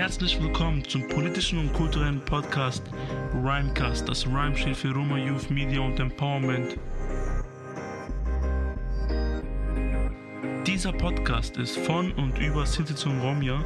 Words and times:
Herzlich 0.00 0.42
willkommen 0.42 0.82
zum 0.88 1.06
politischen 1.08 1.58
und 1.58 1.74
kulturellen 1.74 2.24
Podcast 2.24 2.82
Rhymecast. 3.34 4.08
Das 4.08 4.26
Rhyme 4.26 4.56
steht 4.56 4.78
für 4.78 4.94
Roma 4.94 5.18
Youth 5.18 5.50
Media 5.50 5.78
und 5.78 6.00
Empowerment. 6.00 6.78
Dieser 10.66 10.90
Podcast 10.94 11.58
ist 11.58 11.76
von 11.80 12.12
und 12.12 12.38
über 12.38 12.64
Sinti 12.64 12.94
und 13.06 13.20
Romja 13.20 13.62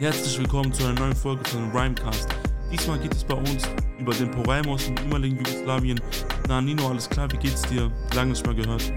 Herzlich 0.00 0.40
willkommen 0.40 0.72
zu 0.72 0.86
einer 0.86 0.98
neuen 0.98 1.14
Folge 1.14 1.48
von 1.48 1.70
Rhymecast. 1.70 2.28
Diesmal 2.72 2.98
geht 2.98 3.14
es 3.14 3.22
bei 3.22 3.34
uns 3.34 3.62
über 4.00 4.12
den 4.12 4.28
Poraimos 4.32 4.88
im 4.88 4.96
ehemaligen 4.96 5.36
Jugoslawien. 5.36 6.00
Na 6.48 6.60
Nino, 6.60 6.88
alles 6.88 7.08
klar, 7.08 7.30
wie 7.32 7.36
geht's 7.36 7.62
dir? 7.62 7.90
Lange 8.14 8.30
nicht 8.30 8.44
mehr 8.44 8.54
gehört. 8.54 8.92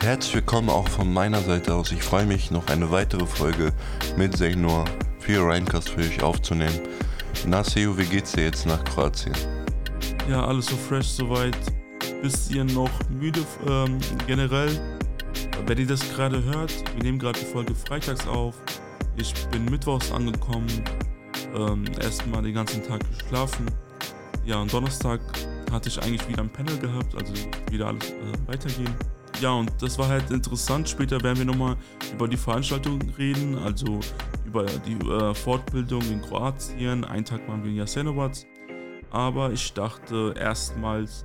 Herzlich 0.00 0.34
willkommen 0.36 0.68
auch 0.68 0.88
von 0.88 1.12
meiner 1.12 1.40
Seite 1.40 1.74
aus. 1.74 1.92
Ich 1.92 2.02
freue 2.02 2.26
mich, 2.26 2.50
noch 2.50 2.66
eine 2.68 2.90
weitere 2.90 3.26
Folge 3.26 3.72
mit 4.16 4.36
Zeynor 4.36 4.84
für 5.18 5.40
Rhymecast 5.40 5.90
für 5.90 6.00
euch 6.00 6.22
aufzunehmen. 6.22 6.80
Na 7.46 7.62
Seo, 7.62 7.96
wie 7.96 8.04
geht's 8.04 8.32
dir 8.32 8.44
jetzt 8.44 8.66
nach 8.66 8.82
Kroatien? 8.84 9.34
Ja, 10.28 10.44
alles 10.44 10.66
so 10.66 10.76
fresh 10.76 11.06
soweit. 11.06 11.56
Bisschen 12.22 12.66
noch 12.68 12.90
müde 13.08 13.40
ähm, 13.68 13.98
generell. 14.26 14.70
Wenn 15.66 15.78
ihr 15.78 15.86
das 15.86 16.00
gerade 16.14 16.42
hört, 16.44 16.72
wir 16.94 17.02
nehmen 17.02 17.18
gerade 17.18 17.38
die 17.38 17.46
Folge 17.46 17.74
freitags 17.74 18.26
auf. 18.26 18.54
Ich 19.16 19.32
bin 19.48 19.64
mittwochs 19.66 20.12
angekommen, 20.12 20.66
ähm, 21.54 21.84
erstmal 22.00 22.42
den 22.42 22.54
ganzen 22.54 22.82
Tag 22.82 23.00
geschlafen. 23.18 23.66
Ja, 24.44 24.60
und 24.60 24.72
Donnerstag 24.72 25.20
hatte 25.70 25.88
ich 25.88 26.02
eigentlich 26.02 26.28
wieder 26.28 26.42
ein 26.42 26.50
Panel 26.50 26.78
gehabt, 26.78 27.14
also 27.14 27.32
wieder 27.70 27.88
alles 27.88 28.10
äh, 28.10 28.48
weitergehen. 28.48 28.94
Ja, 29.40 29.52
und 29.52 29.70
das 29.80 29.98
war 29.98 30.08
halt 30.08 30.30
interessant. 30.30 30.88
Später 30.88 31.22
werden 31.22 31.38
wir 31.38 31.44
nochmal 31.44 31.76
über 32.12 32.26
die 32.26 32.36
Veranstaltung 32.36 33.00
reden, 33.18 33.56
also 33.58 34.00
über 34.46 34.64
die 34.64 34.94
äh, 35.06 35.34
Fortbildung 35.34 36.02
in 36.10 36.22
Kroatien. 36.22 37.04
Einen 37.04 37.24
Tag 37.24 37.46
waren 37.48 37.62
wir 37.62 37.70
in 37.70 37.76
Jasenovac. 37.76 38.32
Aber 39.10 39.52
ich 39.52 39.72
dachte 39.72 40.34
erstmals 40.38 41.24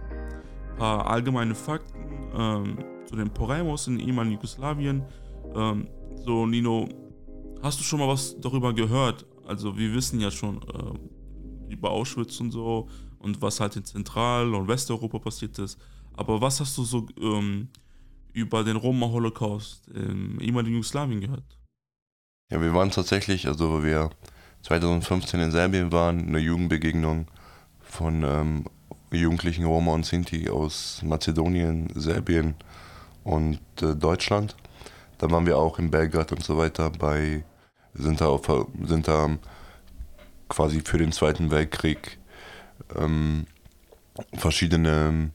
ein 0.72 0.78
paar 0.78 1.09
allgemeine 1.09 1.55
Fakten 1.55 2.00
ähm, 2.38 2.78
zu 3.05 3.16
den 3.16 3.30
Poraimos 3.30 3.88
in 3.88 4.00
ehemaligen 4.00 4.36
Jugoslawien. 4.36 5.03
Ähm, 5.55 5.88
so, 6.26 6.45
Nino, 6.45 6.88
Hast 7.61 7.80
du 7.80 7.83
schon 7.83 8.00
mal 8.00 8.08
was 8.08 8.36
darüber 8.39 8.73
gehört? 8.73 9.26
Also 9.45 9.78
wir 9.78 9.94
wissen 9.94 10.20
ja 10.20 10.31
schon 10.31 10.58
äh, 10.64 11.72
über 11.73 11.92
Auschwitz 11.92 12.39
und 12.39 12.50
so 12.52 12.88
und 13.22 13.41
was 13.41 13.59
halt 13.59 13.75
in 13.75 13.86
Zentral- 13.86 14.53
und 14.53 14.67
Westeuropa 14.67 15.19
passiert 15.19 15.58
ist. 15.59 15.80
Aber 16.14 16.41
was 16.41 16.59
hast 16.59 16.77
du 16.77 16.83
so 16.83 17.08
ähm, 17.19 17.69
über 18.33 18.64
den 18.64 18.75
Roma-Holocaust 18.75 19.88
im 19.89 20.39
ehemaligen 20.39 20.75
Jugoslawien 20.75 21.22
gehört? 21.22 21.58
Ja, 22.52 22.61
wir 22.61 22.73
waren 22.73 22.92
tatsächlich, 22.92 23.47
also 23.47 23.83
wir 23.83 24.09
2015 24.64 25.39
in 25.39 25.52
Serbien 25.52 25.92
waren, 25.92 26.27
eine 26.27 26.39
Jugendbegegnung 26.39 27.27
von 27.80 28.23
ähm, 28.23 28.66
Jugendlichen 29.11 29.66
Roma 29.66 29.94
und 29.94 30.05
Sinti 30.05 30.49
aus 30.49 31.02
Mazedonien, 31.03 31.89
Serbien 31.95 32.55
und 33.23 33.59
äh, 33.81 33.95
Deutschland. 33.95 34.55
Da 35.17 35.30
waren 35.30 35.45
wir 35.45 35.58
auch 35.58 35.80
in 35.80 35.92
Belgrad 35.92 36.31
und 36.31 36.44
so 36.44 36.58
weiter 36.58 36.89
bei 36.89 37.44
sind 37.94 38.22
da, 38.22 38.27
auf, 38.27 38.47
sind 38.83 39.08
da 39.08 39.30
quasi 40.47 40.81
für 40.81 40.97
den 40.97 41.11
Zweiten 41.11 41.52
Weltkrieg 41.52 42.19
ähm, 42.95 43.45
verschiedene 44.33 45.32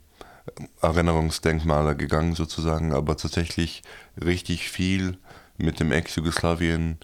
Erinnerungsdenkmale 0.80 1.96
gegangen 1.96 2.34
sozusagen, 2.34 2.92
aber 2.92 3.16
tatsächlich 3.16 3.82
richtig 4.22 4.68
viel 4.70 5.18
mit 5.58 5.80
dem 5.80 5.92
Ex-Jugoslawien 5.92 6.98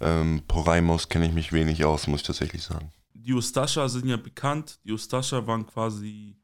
ähm, 0.00 0.42
Poraimos 0.46 1.08
kenne 1.08 1.26
ich 1.26 1.32
mich 1.32 1.52
wenig 1.52 1.84
aus, 1.84 2.06
muss 2.06 2.20
ich 2.20 2.26
tatsächlich 2.26 2.62
sagen. 2.62 2.92
Die 3.14 3.32
Ustascha 3.32 3.88
sind 3.88 4.08
ja 4.08 4.16
bekannt. 4.16 4.78
Die 4.84 4.92
Ustascha 4.92 5.46
waren 5.46 5.66
quasi 5.66 6.36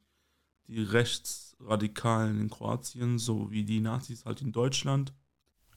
die 0.67 0.83
Rechtsradikalen 0.83 2.41
in 2.41 2.51
Kroatien, 2.51 3.19
so 3.19 3.51
wie 3.51 3.65
die 3.65 3.81
Nazis 3.81 4.25
halt 4.25 4.43
in 4.43 4.53
Deutschland. 4.53 5.13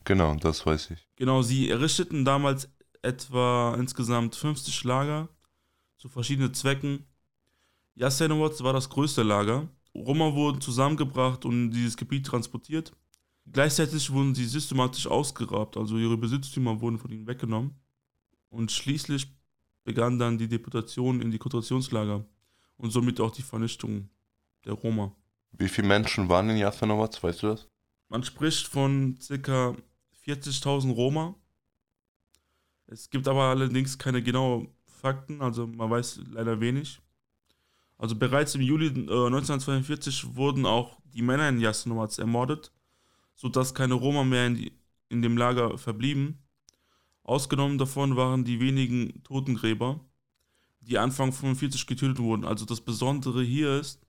Genau, 0.03 0.35
das 0.35 0.66
weiß 0.66 0.91
ich. 0.91 1.08
Genau, 1.16 1.41
sie 1.41 1.69
errichteten 1.69 2.25
damals 2.25 2.69
etwa 3.02 3.75
insgesamt 3.75 4.35
50 4.35 4.84
Lager 4.84 5.29
zu 5.97 6.09
verschiedenen 6.09 6.53
Zwecken. 6.53 7.06
Jasenovac 7.95 8.61
war 8.61 8.73
das 8.73 8.89
größte 8.89 9.23
Lager. 9.23 9.67
Roma 9.95 10.33
wurden 10.33 10.59
zusammengebracht 10.59 11.45
und 11.45 11.53
in 11.53 11.72
dieses 11.72 11.95
Gebiet 11.95 12.25
transportiert. 12.25 12.91
Gleichzeitig 13.51 14.11
wurden 14.11 14.35
sie 14.35 14.45
systematisch 14.45 15.07
ausgeraubt, 15.07 15.78
also 15.78 15.97
ihre 15.97 16.17
Besitztümer 16.17 16.81
wurden 16.81 16.97
von 16.97 17.11
ihnen 17.11 17.28
weggenommen. 17.28 17.75
Und 18.50 18.72
schließlich 18.72 19.28
begann 19.84 20.19
dann 20.19 20.38
die 20.38 20.47
Deportation 20.47 21.22
in 21.22 21.31
die 21.31 21.38
Konzentrationslager 21.38 22.25
und 22.78 22.91
somit 22.91 23.19
auch 23.22 23.31
die 23.31 23.44
Vernichtung 23.44 24.09
der 24.66 24.73
Roma. 24.73 25.16
Wie 25.51 25.69
viele 25.69 25.88
Menschen 25.88 26.28
waren 26.28 26.50
in 26.50 26.57
Jasenovac, 26.57 27.23
weißt 27.23 27.44
du 27.44 27.47
das? 27.47 27.67
Man 28.09 28.23
spricht 28.23 28.67
von 28.67 29.17
ca. 29.19 29.75
40.000 30.25 30.91
Roma. 30.94 31.35
Es 32.88 33.09
gibt 33.09 33.28
aber 33.28 33.44
allerdings 33.44 33.97
keine 33.97 34.22
genauen 34.22 34.69
Fakten, 34.85 35.41
also 35.41 35.67
man 35.67 35.89
weiß 35.89 36.22
leider 36.31 36.59
wenig. 36.59 37.00
Also 37.97 38.16
bereits 38.16 38.56
im 38.56 38.61
Juli 38.61 38.88
äh, 38.88 39.25
1942 39.25 40.35
wurden 40.35 40.66
auch 40.66 40.97
die 41.13 41.22
Männer 41.22 41.50
in 41.50 41.59
Jasenovac 41.59 42.17
ermordet, 42.17 42.72
sodass 43.35 43.73
keine 43.73 43.94
Roma 43.94 44.23
mehr 44.23 44.47
in, 44.47 44.56
die, 44.56 44.72
in 45.09 45.22
dem 45.22 45.38
Lager 45.38 45.78
verblieben. 45.78 46.39
Ausgenommen 47.23 47.78
davon 47.78 48.16
waren 48.16 48.44
die 48.44 48.59
wenigen 48.59 49.23
Totengräber, 49.23 50.00
die 50.81 50.97
Anfang 50.97 51.28
1945 51.28 51.88
getötet 51.88 52.19
wurden. 52.19 52.45
Also 52.45 52.66
das 52.66 52.81
Besondere 52.81 53.41
hier 53.41 53.79
ist, 53.79 54.05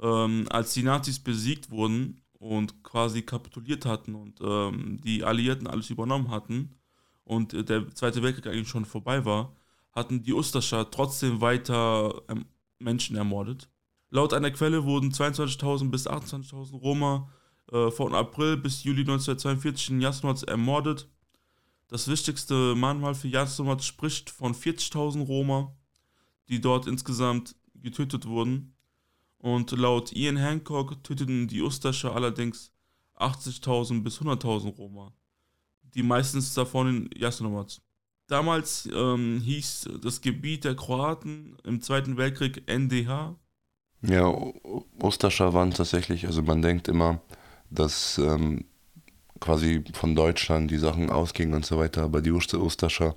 ähm, 0.00 0.46
als 0.50 0.74
die 0.74 0.82
Nazis 0.82 1.18
besiegt 1.18 1.70
wurden, 1.70 2.22
und 2.38 2.82
quasi 2.82 3.22
kapituliert 3.22 3.84
hatten 3.84 4.14
und 4.14 4.40
ähm, 4.40 5.00
die 5.02 5.24
Alliierten 5.24 5.66
alles 5.66 5.90
übernommen 5.90 6.30
hatten 6.30 6.74
und 7.24 7.54
äh, 7.54 7.64
der 7.64 7.92
Zweite 7.94 8.22
Weltkrieg 8.22 8.46
eigentlich 8.46 8.68
schon 8.68 8.84
vorbei 8.84 9.24
war, 9.24 9.54
hatten 9.92 10.22
die 10.22 10.32
Ustascha 10.32 10.84
trotzdem 10.84 11.40
weiter 11.40 12.22
ähm, 12.28 12.46
Menschen 12.78 13.16
ermordet. 13.16 13.68
Laut 14.10 14.32
einer 14.32 14.50
Quelle 14.50 14.84
wurden 14.84 15.12
22.000 15.12 15.90
bis 15.90 16.06
28.000 16.06 16.74
Roma 16.78 17.30
äh, 17.72 17.90
von 17.90 18.14
April 18.14 18.56
bis 18.56 18.84
Juli 18.84 19.00
1942 19.00 19.90
in 19.90 20.00
Jasnovac 20.00 20.42
ermordet. 20.48 21.08
Das 21.88 22.08
wichtigste 22.08 22.74
Mahnmal 22.74 23.14
für 23.14 23.28
Jasnovac 23.28 23.82
spricht 23.82 24.30
von 24.30 24.54
40.000 24.54 25.24
Roma, 25.24 25.76
die 26.48 26.60
dort 26.60 26.86
insgesamt 26.86 27.56
getötet 27.74 28.26
wurden. 28.26 28.74
Und 29.38 29.70
laut 29.72 30.12
Ian 30.12 30.36
Hancock 30.36 31.02
töteten 31.04 31.46
die 31.46 31.62
Ustascher 31.62 32.14
allerdings 32.14 32.72
80.000 33.16 34.02
bis 34.02 34.20
100.000 34.20 34.74
Roma. 34.76 35.12
Die 35.82 36.02
meistens 36.02 36.54
davon 36.54 36.88
in 36.88 37.10
Jasenovac. 37.16 37.80
Damals 38.28 38.88
ähm, 38.92 39.40
hieß 39.44 39.88
das 40.02 40.20
Gebiet 40.20 40.64
der 40.64 40.74
Kroaten 40.74 41.56
im 41.64 41.80
Zweiten 41.80 42.16
Weltkrieg 42.16 42.62
NDH. 42.66 43.36
Ja, 44.02 44.34
Ustascher 45.00 45.54
waren 45.54 45.70
tatsächlich, 45.70 46.26
also 46.26 46.42
man 46.42 46.60
denkt 46.60 46.88
immer, 46.88 47.20
dass 47.70 48.18
ähm, 48.18 48.64
quasi 49.40 49.84
von 49.94 50.14
Deutschland 50.14 50.70
die 50.70 50.78
Sachen 50.78 51.10
ausgingen 51.10 51.54
und 51.54 51.64
so 51.64 51.78
weiter, 51.78 52.02
aber 52.02 52.20
die 52.20 52.32
Ustascher 52.32 53.16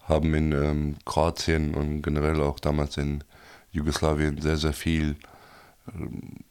haben 0.00 0.34
in 0.34 0.52
ähm, 0.52 0.96
Kroatien 1.04 1.74
und 1.74 2.02
generell 2.02 2.40
auch 2.40 2.58
damals 2.58 2.96
in 2.96 3.22
Jugoslawien 3.70 4.40
sehr, 4.40 4.56
sehr 4.56 4.72
viel 4.72 5.16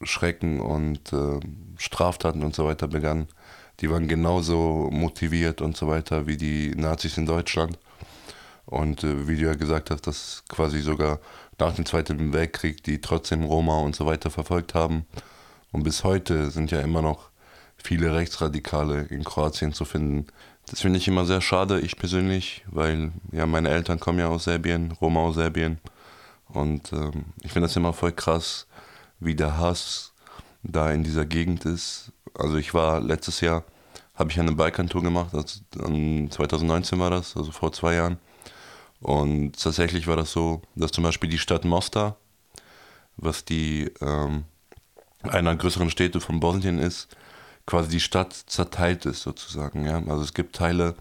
Schrecken 0.02 0.60
und 0.60 1.12
äh, 1.12 1.40
Straftaten 1.76 2.42
und 2.42 2.54
so 2.54 2.66
weiter 2.66 2.88
begannen, 2.88 3.28
die 3.80 3.90
waren 3.90 4.08
genauso 4.08 4.88
motiviert 4.90 5.60
und 5.60 5.76
so 5.76 5.88
weiter 5.88 6.26
wie 6.26 6.36
die 6.36 6.74
Nazis 6.74 7.16
in 7.16 7.26
Deutschland. 7.26 7.78
Und 8.66 9.04
äh, 9.04 9.26
wie 9.26 9.36
du 9.36 9.46
ja 9.46 9.54
gesagt 9.54 9.90
hast, 9.90 10.06
dass 10.06 10.44
quasi 10.48 10.80
sogar 10.80 11.18
nach 11.58 11.74
dem 11.74 11.86
Zweiten 11.86 12.32
Weltkrieg 12.32 12.82
die 12.84 13.00
trotzdem 13.00 13.44
Roma 13.44 13.78
und 13.78 13.96
so 13.96 14.06
weiter 14.06 14.30
verfolgt 14.30 14.74
haben. 14.74 15.06
Und 15.72 15.82
bis 15.82 16.04
heute 16.04 16.50
sind 16.50 16.70
ja 16.70 16.80
immer 16.80 17.02
noch 17.02 17.30
viele 17.76 18.14
Rechtsradikale 18.14 19.02
in 19.10 19.24
Kroatien 19.24 19.72
zu 19.72 19.84
finden. 19.84 20.26
Das 20.66 20.80
finde 20.80 20.98
ich 20.98 21.08
immer 21.08 21.24
sehr 21.24 21.40
schade, 21.40 21.80
ich 21.80 21.96
persönlich, 21.96 22.64
weil 22.70 23.12
ja 23.32 23.46
meine 23.46 23.70
Eltern 23.70 23.98
kommen 23.98 24.18
ja 24.18 24.28
aus 24.28 24.44
Serbien, 24.44 24.92
Roma 25.00 25.20
aus 25.20 25.34
Serbien. 25.34 25.78
Und 26.48 26.92
ähm, 26.92 27.26
ich 27.42 27.52
finde 27.52 27.68
das 27.68 27.76
immer 27.76 27.92
voll 27.92 28.12
krass, 28.12 28.66
wie 29.18 29.34
der 29.34 29.58
Hass 29.58 30.12
da 30.62 30.90
in 30.90 31.02
dieser 31.02 31.24
Gegend 31.24 31.64
ist. 31.64 32.12
Also 32.34 32.56
ich 32.56 32.74
war 32.74 33.00
letztes 33.00 33.40
Jahr, 33.40 33.64
habe 34.14 34.30
ich 34.30 34.38
eine 34.38 34.52
Balkantour 34.52 35.02
gemacht, 35.02 35.34
also 35.34 35.60
2019 35.72 36.98
war 36.98 37.10
das, 37.10 37.36
also 37.36 37.50
vor 37.52 37.72
zwei 37.72 37.94
Jahren. 37.94 38.18
Und 39.00 39.60
tatsächlich 39.60 40.06
war 40.06 40.16
das 40.16 40.32
so, 40.32 40.60
dass 40.74 40.92
zum 40.92 41.04
Beispiel 41.04 41.30
die 41.30 41.38
Stadt 41.38 41.64
Mostar, 41.64 42.16
was 43.16 43.44
die 43.44 43.90
ähm, 44.00 44.44
einer 45.22 45.56
größeren 45.56 45.90
Städte 45.90 46.20
von 46.20 46.40
Bosnien 46.40 46.78
ist, 46.78 47.16
quasi 47.66 47.88
die 47.88 48.00
Stadt 48.00 48.32
zerteilt 48.32 49.06
ist 49.06 49.22
sozusagen. 49.22 49.86
Ja? 49.86 49.98
Also 50.06 50.22
es 50.22 50.34
gibt 50.34 50.56
Teile, 50.56 50.96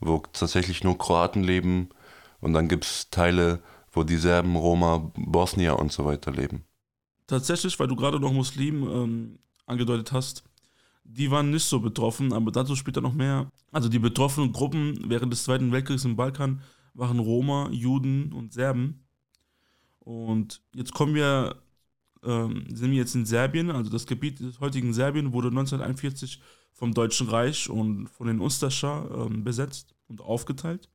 wo 0.00 0.22
tatsächlich 0.32 0.82
nur 0.82 0.98
Kroaten 0.98 1.42
leben 1.42 1.90
und 2.40 2.52
dann 2.52 2.68
gibt 2.68 2.84
es 2.84 3.10
Teile, 3.10 3.60
wo 3.92 4.02
die 4.02 4.16
Serben, 4.16 4.56
Roma, 4.56 5.10
Bosnier 5.14 5.78
und 5.78 5.92
so 5.92 6.04
weiter 6.04 6.32
leben. 6.32 6.64
Tatsächlich, 7.26 7.78
weil 7.80 7.88
du 7.88 7.96
gerade 7.96 8.20
noch 8.20 8.32
Muslimen 8.32 8.82
ähm, 8.82 9.38
angedeutet 9.66 10.12
hast, 10.12 10.44
die 11.08 11.30
waren 11.30 11.50
nicht 11.50 11.64
so 11.64 11.80
betroffen, 11.80 12.32
aber 12.32 12.50
dazu 12.50 12.76
später 12.76 13.00
noch 13.00 13.14
mehr. 13.14 13.50
Also 13.72 13.88
die 13.88 13.98
betroffenen 13.98 14.52
Gruppen 14.52 14.98
während 15.08 15.32
des 15.32 15.44
Zweiten 15.44 15.72
Weltkriegs 15.72 16.04
im 16.04 16.16
Balkan 16.16 16.60
waren 16.94 17.18
Roma, 17.18 17.68
Juden 17.70 18.32
und 18.32 18.52
Serben. 18.52 19.06
Und 20.00 20.62
jetzt 20.74 20.92
kommen 20.92 21.14
wir, 21.14 21.56
ähm, 22.24 22.64
sind 22.72 22.90
wir 22.90 22.98
jetzt 22.98 23.14
in 23.14 23.26
Serbien, 23.26 23.70
also 23.70 23.90
das 23.90 24.06
Gebiet 24.06 24.40
des 24.40 24.60
heutigen 24.60 24.92
Serbien 24.92 25.32
wurde 25.32 25.48
1941 25.48 26.40
vom 26.72 26.92
Deutschen 26.92 27.28
Reich 27.28 27.68
und 27.70 28.08
von 28.08 28.26
den 28.26 28.40
Ustascha 28.40 29.26
ähm, 29.26 29.44
besetzt 29.44 29.94
und 30.08 30.20
aufgeteilt. 30.20 30.90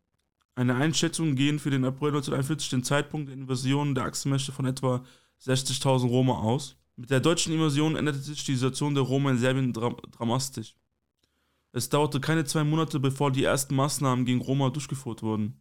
Eine 0.56 0.76
Einschätzung 0.76 1.36
gehen 1.36 1.60
für 1.60 1.72
den 1.72 1.86
April 1.86 2.10
1941 2.10 2.70
den 2.70 2.84
Zeitpunkt 2.84 3.30
der 3.30 3.36
Invasion 3.36 3.96
der 3.96 4.06
Achsenmächte 4.06 4.52
von 4.52 4.66
etwa 4.66 5.04
60.000 5.44 6.08
Roma 6.08 6.34
aus. 6.40 6.76
Mit 7.02 7.10
der 7.10 7.20
deutschen 7.20 7.52
Invasion 7.52 7.96
änderte 7.96 8.20
sich 8.20 8.44
die 8.44 8.54
Situation 8.54 8.94
der 8.94 9.04
Roma 9.04 9.32
in 9.32 9.40
Serbien 9.40 9.74
dra 9.74 9.90
dramatisch. 10.12 10.76
Es 11.72 11.90
dauerte 11.90 12.20
keine 12.20 12.46
zwei 12.46 12.64
Monate, 12.64 13.00
bevor 13.00 13.32
die 13.32 13.44
ersten 13.44 13.74
Maßnahmen 13.74 14.24
gegen 14.24 14.40
Roma 14.40 14.70
durchgeführt 14.70 15.24
wurden. 15.24 15.60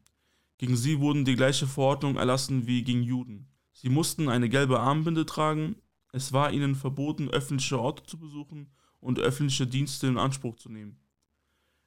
Gegen 0.58 0.76
sie 0.76 1.00
wurden 1.00 1.24
die 1.24 1.36
gleiche 1.36 1.66
Verordnung 1.66 2.16
erlassen 2.16 2.66
wie 2.66 2.84
gegen 2.84 3.02
Juden. 3.02 3.48
Sie 3.72 3.88
mussten 3.88 4.28
eine 4.28 4.50
gelbe 4.50 4.80
Armbinde 4.80 5.24
tragen, 5.24 5.76
es 6.12 6.34
war 6.34 6.52
ihnen 6.52 6.74
verboten, 6.74 7.30
öffentliche 7.30 7.80
Orte 7.80 8.02
zu 8.02 8.18
besuchen 8.18 8.68
und 9.00 9.18
öffentliche 9.18 9.66
Dienste 9.66 10.08
in 10.08 10.18
Anspruch 10.18 10.56
zu 10.56 10.68
nehmen. 10.68 10.98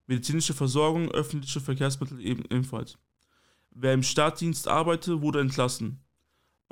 Medizinische 0.07 0.55
Versorgung, 0.55 1.11
öffentliche 1.11 1.61
Verkehrsmittel 1.61 2.19
ebenfalls. 2.19 2.97
Wer 3.69 3.93
im 3.93 4.01
Staatsdienst 4.01 4.67
arbeitete, 4.67 5.21
wurde 5.21 5.41
entlassen. 5.41 6.02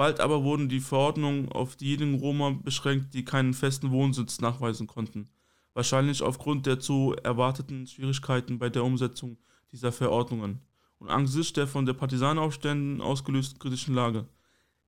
Bald 0.01 0.19
aber 0.19 0.43
wurden 0.43 0.67
die 0.67 0.79
Verordnungen 0.79 1.51
auf 1.51 1.75
diejenigen 1.75 2.15
Roma 2.15 2.57
beschränkt, 2.63 3.13
die 3.13 3.23
keinen 3.23 3.53
festen 3.53 3.91
Wohnsitz 3.91 4.41
nachweisen 4.41 4.87
konnten, 4.87 5.29
wahrscheinlich 5.75 6.23
aufgrund 6.23 6.65
der 6.65 6.79
zu 6.79 7.15
erwarteten 7.21 7.85
Schwierigkeiten 7.85 8.57
bei 8.57 8.71
der 8.71 8.83
Umsetzung 8.83 9.37
dieser 9.71 9.91
Verordnungen 9.91 10.59
und 10.97 11.09
angesichts 11.09 11.53
der 11.53 11.67
von 11.67 11.85
der 11.85 11.93
Partisanenaufständen 11.93 12.99
ausgelösten 12.99 13.59
kritischen 13.59 13.93
Lage. 13.93 14.25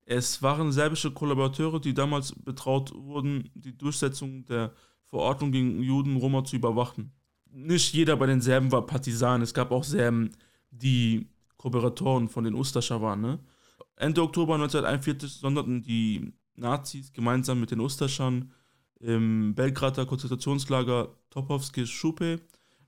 Es 0.04 0.42
waren 0.42 0.72
serbische 0.72 1.12
Kollaborateure, 1.12 1.78
die 1.78 1.94
damals 1.94 2.32
betraut 2.32 2.92
wurden, 2.92 3.48
die 3.54 3.78
Durchsetzung 3.78 4.44
der 4.46 4.72
Verordnung 5.10 5.52
gegen 5.52 5.80
Juden 5.80 6.16
Roma 6.16 6.42
zu 6.42 6.56
überwachen 6.56 7.12
nicht 7.54 7.94
jeder 7.94 8.16
bei 8.16 8.26
den 8.26 8.40
Serben 8.40 8.72
war 8.72 8.84
Partisan. 8.84 9.40
Es 9.40 9.54
gab 9.54 9.70
auch 9.70 9.84
Serben, 9.84 10.30
die 10.72 11.28
Kooperatoren 11.56 12.28
von 12.28 12.42
den 12.42 12.54
Ustascha 12.54 13.00
waren. 13.00 13.20
Ne? 13.20 13.38
Ende 13.96 14.22
Oktober 14.22 14.54
1941 14.54 15.34
sonderten 15.34 15.82
die 15.82 16.32
Nazis 16.56 17.12
gemeinsam 17.12 17.60
mit 17.60 17.70
den 17.70 17.80
Ustaschern 17.80 18.52
im 19.00 19.54
Belgrader 19.54 20.06
Konzentrationslager 20.06 21.14
Topovske 21.30 21.86
Schupe 21.86 22.40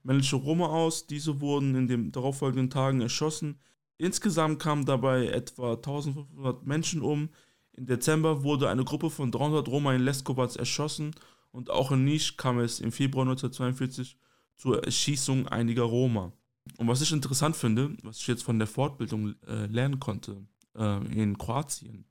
männliche 0.03 0.37
Roma 0.37 0.67
aus. 0.67 1.07
Diese 1.07 1.41
wurden 1.41 1.75
in 1.75 1.87
den 1.87 2.11
darauffolgenden 2.11 2.69
Tagen 2.69 3.01
erschossen. 3.01 3.59
Insgesamt 3.97 4.59
kamen 4.59 4.85
dabei 4.85 5.27
etwa 5.27 5.73
1500 5.73 6.65
Menschen 6.65 7.01
um. 7.01 7.29
Im 7.73 7.85
Dezember 7.85 8.43
wurde 8.43 8.69
eine 8.69 8.83
Gruppe 8.83 9.09
von 9.09 9.31
300 9.31 9.67
Roma 9.67 9.93
in 9.93 10.01
Leskovac 10.01 10.55
erschossen 10.55 11.13
und 11.51 11.69
auch 11.69 11.91
in 11.91 12.05
Nisch 12.05 12.37
kam 12.37 12.59
es 12.59 12.79
im 12.79 12.91
Februar 12.91 13.25
1942 13.25 14.17
zur 14.55 14.83
Erschießung 14.83 15.47
einiger 15.47 15.83
Roma. 15.83 16.31
Und 16.77 16.87
was 16.87 17.01
ich 17.01 17.11
interessant 17.11 17.55
finde, 17.55 17.95
was 18.03 18.19
ich 18.19 18.27
jetzt 18.27 18.43
von 18.43 18.59
der 18.59 18.67
Fortbildung 18.67 19.35
äh, 19.47 19.67
lernen 19.67 19.99
konnte 19.99 20.45
äh, 20.77 20.97
in 21.13 21.37
Kroatien, 21.37 22.05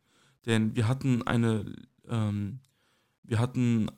denn 0.44 0.74
wir 0.76 0.88
hatten 0.88 1.26
eine, 1.26 1.64
ähm, 2.08 2.60
wir 3.22 3.38
hatten 3.38 3.90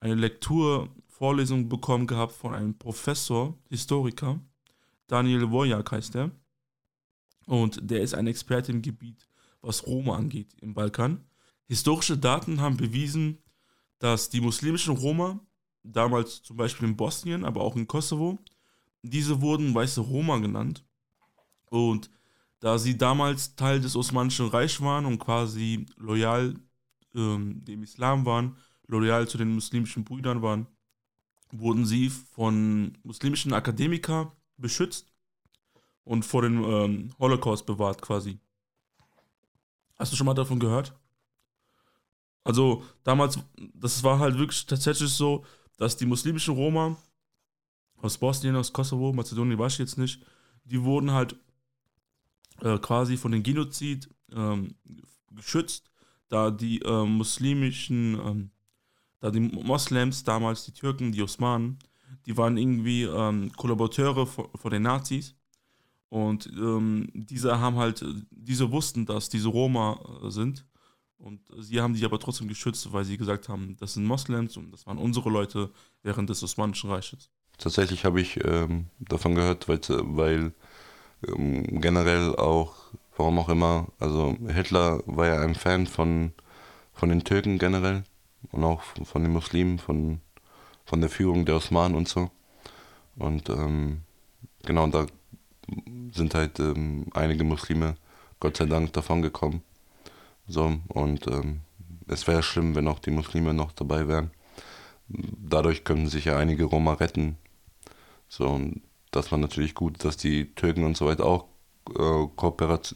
eine 0.00 0.14
Lekturvorlesung 0.14 1.68
bekommen 1.68 2.06
gehabt 2.06 2.32
von 2.32 2.54
einem 2.54 2.76
Professor, 2.76 3.58
Historiker, 3.68 4.40
Daniel 5.06 5.50
Wojak 5.50 5.90
heißt 5.92 6.16
er, 6.16 6.30
und 7.46 7.78
der 7.90 8.02
ist 8.02 8.14
ein 8.14 8.26
Experte 8.26 8.72
im 8.72 8.82
Gebiet, 8.82 9.28
was 9.62 9.86
Roma 9.86 10.16
angeht 10.16 10.54
im 10.60 10.74
Balkan. 10.74 11.24
Historische 11.66 12.18
Daten 12.18 12.60
haben 12.60 12.76
bewiesen, 12.76 13.38
dass 13.98 14.28
die 14.28 14.40
muslimischen 14.40 14.96
Roma 14.96 15.40
damals 15.82 16.42
zum 16.42 16.56
Beispiel 16.56 16.88
in 16.88 16.96
Bosnien, 16.96 17.44
aber 17.44 17.62
auch 17.62 17.76
in 17.76 17.86
Kosovo. 17.86 18.38
Diese 19.02 19.40
wurden 19.40 19.74
weiße 19.74 20.00
Roma 20.00 20.38
genannt. 20.38 20.84
Und 21.70 22.10
da 22.60 22.78
sie 22.78 22.96
damals 22.96 23.56
Teil 23.56 23.80
des 23.80 23.96
Osmanischen 23.96 24.48
Reichs 24.48 24.80
waren 24.80 25.06
und 25.06 25.18
quasi 25.18 25.86
loyal 25.96 26.54
ähm, 27.14 27.64
dem 27.64 27.82
Islam 27.82 28.24
waren, 28.24 28.56
loyal 28.86 29.28
zu 29.28 29.38
den 29.38 29.54
muslimischen 29.54 30.04
Brüdern 30.04 30.42
waren, 30.42 30.66
wurden 31.50 31.86
sie 31.86 32.10
von 32.10 32.96
muslimischen 33.02 33.52
Akademikern 33.52 34.32
beschützt 34.56 35.12
und 36.04 36.24
vor 36.24 36.42
dem 36.42 36.64
ähm, 36.64 37.14
Holocaust 37.18 37.66
bewahrt 37.66 38.00
quasi. 38.00 38.38
Hast 39.98 40.12
du 40.12 40.16
schon 40.16 40.26
mal 40.26 40.34
davon 40.34 40.58
gehört? 40.58 40.94
Also 42.44 42.84
damals, 43.02 43.38
das 43.74 44.04
war 44.04 44.18
halt 44.18 44.38
wirklich 44.38 44.66
tatsächlich 44.66 45.10
so, 45.10 45.44
dass 45.78 45.96
die 45.96 46.06
muslimischen 46.06 46.54
Roma 46.54 46.96
aus 47.96 48.18
Bosnien, 48.18 48.56
aus 48.56 48.72
Kosovo, 48.72 49.12
Mazedonien 49.12 49.58
war 49.58 49.66
ich 49.66 49.78
jetzt 49.78 49.98
nicht, 49.98 50.24
die 50.64 50.82
wurden 50.82 51.10
halt 51.10 51.36
äh, 52.62 52.78
quasi 52.78 53.16
von 53.16 53.32
dem 53.32 53.42
Genozid 53.42 54.08
ähm, 54.32 54.74
geschützt, 55.30 55.90
da 56.28 56.50
die 56.50 56.80
äh, 56.82 57.04
muslimischen, 57.04 58.14
ähm, 58.14 58.50
da 59.20 59.30
die 59.30 59.40
Moslems 59.40 60.24
damals, 60.24 60.64
die 60.64 60.72
Türken, 60.72 61.12
die 61.12 61.22
Osmanen, 61.22 61.78
die 62.26 62.36
waren 62.36 62.56
irgendwie 62.56 63.04
ähm, 63.04 63.52
Kollaborateure 63.52 64.26
von, 64.26 64.70
den 64.70 64.82
Nazis 64.82 65.34
und 66.08 66.46
ähm, 66.56 67.08
diese 67.14 67.60
haben 67.60 67.76
halt, 67.76 68.04
diese 68.30 68.70
wussten, 68.72 69.06
dass 69.06 69.28
diese 69.28 69.48
Roma 69.48 69.98
äh, 70.22 70.30
sind 70.30 70.66
und 71.18 71.40
sie 71.58 71.80
haben 71.80 71.94
die 71.94 72.04
aber 72.04 72.18
trotzdem 72.18 72.48
geschützt, 72.48 72.92
weil 72.92 73.04
sie 73.04 73.16
gesagt 73.16 73.48
haben, 73.48 73.76
das 73.78 73.94
sind 73.94 74.04
Moslems 74.04 74.56
und 74.56 74.72
das 74.72 74.86
waren 74.86 74.98
unsere 74.98 75.30
Leute 75.30 75.70
während 76.02 76.28
des 76.28 76.42
Osmanischen 76.42 76.90
Reiches. 76.90 77.30
Tatsächlich 77.58 78.04
habe 78.04 78.20
ich 78.20 78.44
ähm, 78.44 78.86
davon 78.98 79.34
gehört, 79.34 79.66
weil, 79.68 79.80
weil 79.88 80.52
generell 81.26 82.34
auch, 82.36 82.74
warum 83.16 83.38
auch 83.38 83.48
immer, 83.48 83.86
also 83.98 84.36
Hitler 84.46 85.02
war 85.06 85.26
ja 85.26 85.40
ein 85.40 85.54
Fan 85.54 85.86
von, 85.86 86.32
von 86.92 87.08
den 87.08 87.24
Türken 87.24 87.58
generell 87.58 88.04
und 88.52 88.64
auch 88.64 88.82
von 89.04 89.22
den 89.22 89.32
Muslimen, 89.32 89.78
von, 89.78 90.20
von 90.84 91.00
der 91.00 91.10
Führung 91.10 91.44
der 91.44 91.56
Osmanen 91.56 91.96
und 91.96 92.08
so. 92.08 92.30
Und 93.16 93.48
ähm, 93.48 94.02
genau, 94.64 94.86
da 94.86 95.06
sind 96.12 96.34
halt 96.34 96.60
ähm, 96.60 97.06
einige 97.14 97.44
Muslime, 97.44 97.96
Gott 98.40 98.56
sei 98.56 98.66
Dank, 98.66 98.92
davon 98.92 99.22
gekommen. 99.22 99.62
So, 100.46 100.78
und 100.88 101.26
ähm, 101.26 101.60
es 102.06 102.26
wäre 102.28 102.42
schlimm, 102.42 102.74
wenn 102.76 102.88
auch 102.88 103.00
die 103.00 103.10
Muslime 103.10 103.52
noch 103.52 103.72
dabei 103.72 104.06
wären. 104.06 104.30
Dadurch 105.08 105.84
könnten 105.84 106.08
sich 106.08 106.26
ja 106.26 106.36
einige 106.36 106.64
Roma 106.64 106.94
retten. 106.94 107.36
So, 108.28 108.48
und 108.48 108.82
das 109.16 109.32
war 109.32 109.38
natürlich 109.38 109.74
gut, 109.74 110.04
dass 110.04 110.16
die 110.16 110.54
Türken 110.54 110.84
und 110.84 110.96
so 110.96 111.06
weiter 111.06 111.24
auch 111.24 111.46
äh, 111.90 112.26
kooperat 112.36 112.94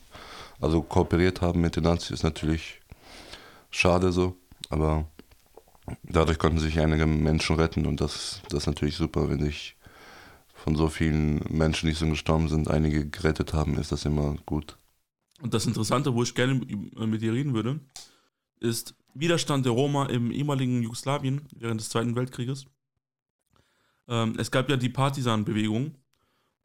also 0.61 0.83
kooperiert 0.83 1.41
haben 1.41 1.61
mit 1.61 1.77
den 1.77 1.85
Nazis, 1.85 2.11
ist 2.11 2.23
natürlich 2.23 2.81
schade 3.71 4.13
so, 4.13 4.37
aber 4.69 5.07
dadurch 6.03 6.39
konnten 6.39 6.59
sich 6.59 6.79
einige 6.79 7.07
Menschen 7.07 7.57
retten 7.57 7.87
und 7.87 8.01
das, 8.01 8.43
das 8.51 8.61
ist 8.61 8.67
natürlich 8.67 8.97
super, 8.97 9.29
wenn 9.29 9.41
sich 9.41 9.77
von 10.53 10.77
so 10.77 10.89
vielen 10.89 11.43
Menschen, 11.49 11.89
die 11.89 11.95
schon 11.95 12.11
gestorben 12.11 12.49
sind, 12.49 12.69
einige 12.69 13.09
gerettet 13.09 13.55
haben, 13.55 13.79
ist 13.79 13.93
das 13.93 14.05
immer 14.05 14.37
gut. 14.45 14.77
Und 15.41 15.55
das 15.55 15.65
Interessante, 15.65 16.15
wo 16.15 16.23
ich 16.23 16.35
gerne 16.35 16.55
mit 16.55 17.23
dir 17.23 17.33
reden 17.33 17.55
würde, 17.55 17.81
ist 18.61 18.95
Widerstand 19.15 19.65
der 19.65 19.73
Roma 19.73 20.07
im 20.07 20.31
ehemaligen 20.31 20.83
Jugoslawien 20.83 21.49
während 21.57 21.81
des 21.81 21.89
Zweiten 21.89 22.15
Weltkrieges. 22.15 22.67
Ähm, 24.07 24.35
es 24.37 24.51
gab 24.51 24.69
ja 24.69 24.77
die 24.77 24.91
Partisanbewegung 24.91 25.95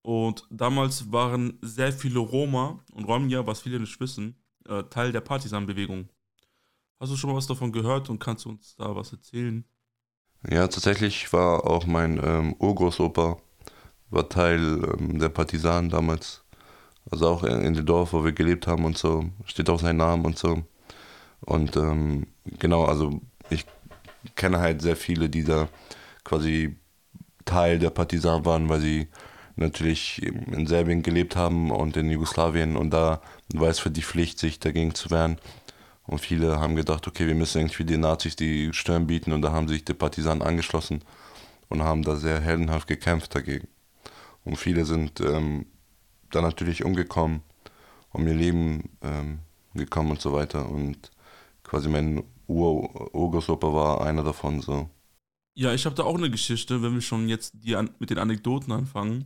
und 0.05 0.45
damals 0.51 1.11
waren 1.11 1.57
sehr 1.63 1.91
viele 1.91 2.19
Roma 2.19 2.79
und 2.91 3.05
Romja, 3.05 3.47
was 3.47 3.61
viele 3.61 3.79
nicht 3.79 3.99
wissen, 3.99 4.35
äh, 4.69 4.83
Teil 4.83 5.11
der 5.11 5.21
Partisanbewegung. 5.21 6.09
Hast 6.99 7.11
du 7.11 7.17
schon 7.17 7.31
mal 7.31 7.35
was 7.35 7.47
davon 7.47 7.71
gehört 7.71 8.11
und 8.11 8.19
kannst 8.19 8.45
du 8.45 8.49
uns 8.49 8.75
da 8.75 8.95
was 8.95 9.11
erzählen? 9.11 9.65
Ja, 10.47 10.67
tatsächlich 10.67 11.33
war 11.33 11.65
auch 11.65 11.87
mein 11.87 12.21
ähm, 12.23 12.55
Urgroßopa 12.59 13.37
war 14.11 14.29
Teil 14.29 14.59
ähm, 14.59 15.17
der 15.17 15.29
Partisanen 15.29 15.89
damals. 15.89 16.43
Also 17.09 17.27
auch 17.27 17.43
in 17.43 17.73
dem 17.73 17.85
Dorf, 17.87 18.13
wo 18.13 18.23
wir 18.23 18.33
gelebt 18.33 18.67
haben 18.67 18.85
und 18.85 18.99
so, 18.99 19.25
steht 19.45 19.71
auch 19.71 19.79
sein 19.79 19.97
Name 19.97 20.23
und 20.23 20.37
so. 20.37 20.61
Und 21.41 21.75
ähm, 21.77 22.27
genau, 22.59 22.85
also 22.85 23.21
ich 23.49 23.65
kenne 24.35 24.59
halt 24.59 24.83
sehr 24.83 24.97
viele, 24.97 25.29
die 25.29 25.43
da 25.43 25.67
quasi 26.23 26.77
Teil 27.43 27.79
der 27.79 27.89
Partisanen 27.89 28.45
waren, 28.45 28.69
weil 28.69 28.81
sie 28.81 29.07
natürlich 29.55 30.21
in 30.21 30.67
Serbien 30.67 31.01
gelebt 31.03 31.35
haben 31.35 31.71
und 31.71 31.97
in 31.97 32.09
Jugoslawien 32.09 32.75
und 32.75 32.91
da 32.91 33.21
war 33.53 33.69
es 33.69 33.79
für 33.79 33.91
die 33.91 34.01
Pflicht, 34.01 34.39
sich 34.39 34.59
dagegen 34.59 34.95
zu 34.95 35.09
wehren. 35.09 35.37
Und 36.07 36.19
viele 36.19 36.59
haben 36.59 36.75
gedacht, 36.75 37.07
okay, 37.07 37.25
wir 37.25 37.35
müssen 37.35 37.59
irgendwie 37.59 37.85
den 37.85 38.01
Nazis 38.01 38.35
die 38.35 38.71
Stirn 38.73 39.07
bieten 39.07 39.31
und 39.31 39.41
da 39.41 39.51
haben 39.51 39.67
sich 39.67 39.85
die 39.85 39.93
Partisanen 39.93 40.43
angeschlossen 40.43 41.03
und 41.69 41.81
haben 41.81 42.03
da 42.03 42.15
sehr 42.15 42.39
heldenhaft 42.39 42.87
gekämpft 42.87 43.33
dagegen. 43.33 43.67
Und 44.43 44.57
viele 44.57 44.85
sind 44.85 45.19
ähm, 45.21 45.65
dann 46.29 46.43
natürlich 46.43 46.85
umgekommen, 46.85 47.41
um 48.11 48.27
ihr 48.27 48.35
Leben 48.35 48.89
ähm, 49.01 49.39
gekommen 49.73 50.11
und 50.11 50.21
so 50.21 50.33
weiter. 50.33 50.69
Und 50.69 51.11
quasi 51.63 51.89
mein 51.89 52.23
Ur 52.47 53.13
Urgroßopa 53.15 53.73
war 53.73 54.01
einer 54.01 54.23
davon 54.23 54.61
so. 54.61 54.89
Ja, 55.55 55.73
ich 55.73 55.85
habe 55.85 55.95
da 55.95 56.03
auch 56.03 56.17
eine 56.17 56.29
Geschichte, 56.29 56.83
wenn 56.83 56.93
wir 56.93 57.01
schon 57.01 57.27
jetzt 57.27 57.53
die 57.55 57.75
an, 57.75 57.89
mit 57.99 58.09
den 58.09 58.19
Anekdoten 58.19 58.71
anfangen. 58.73 59.25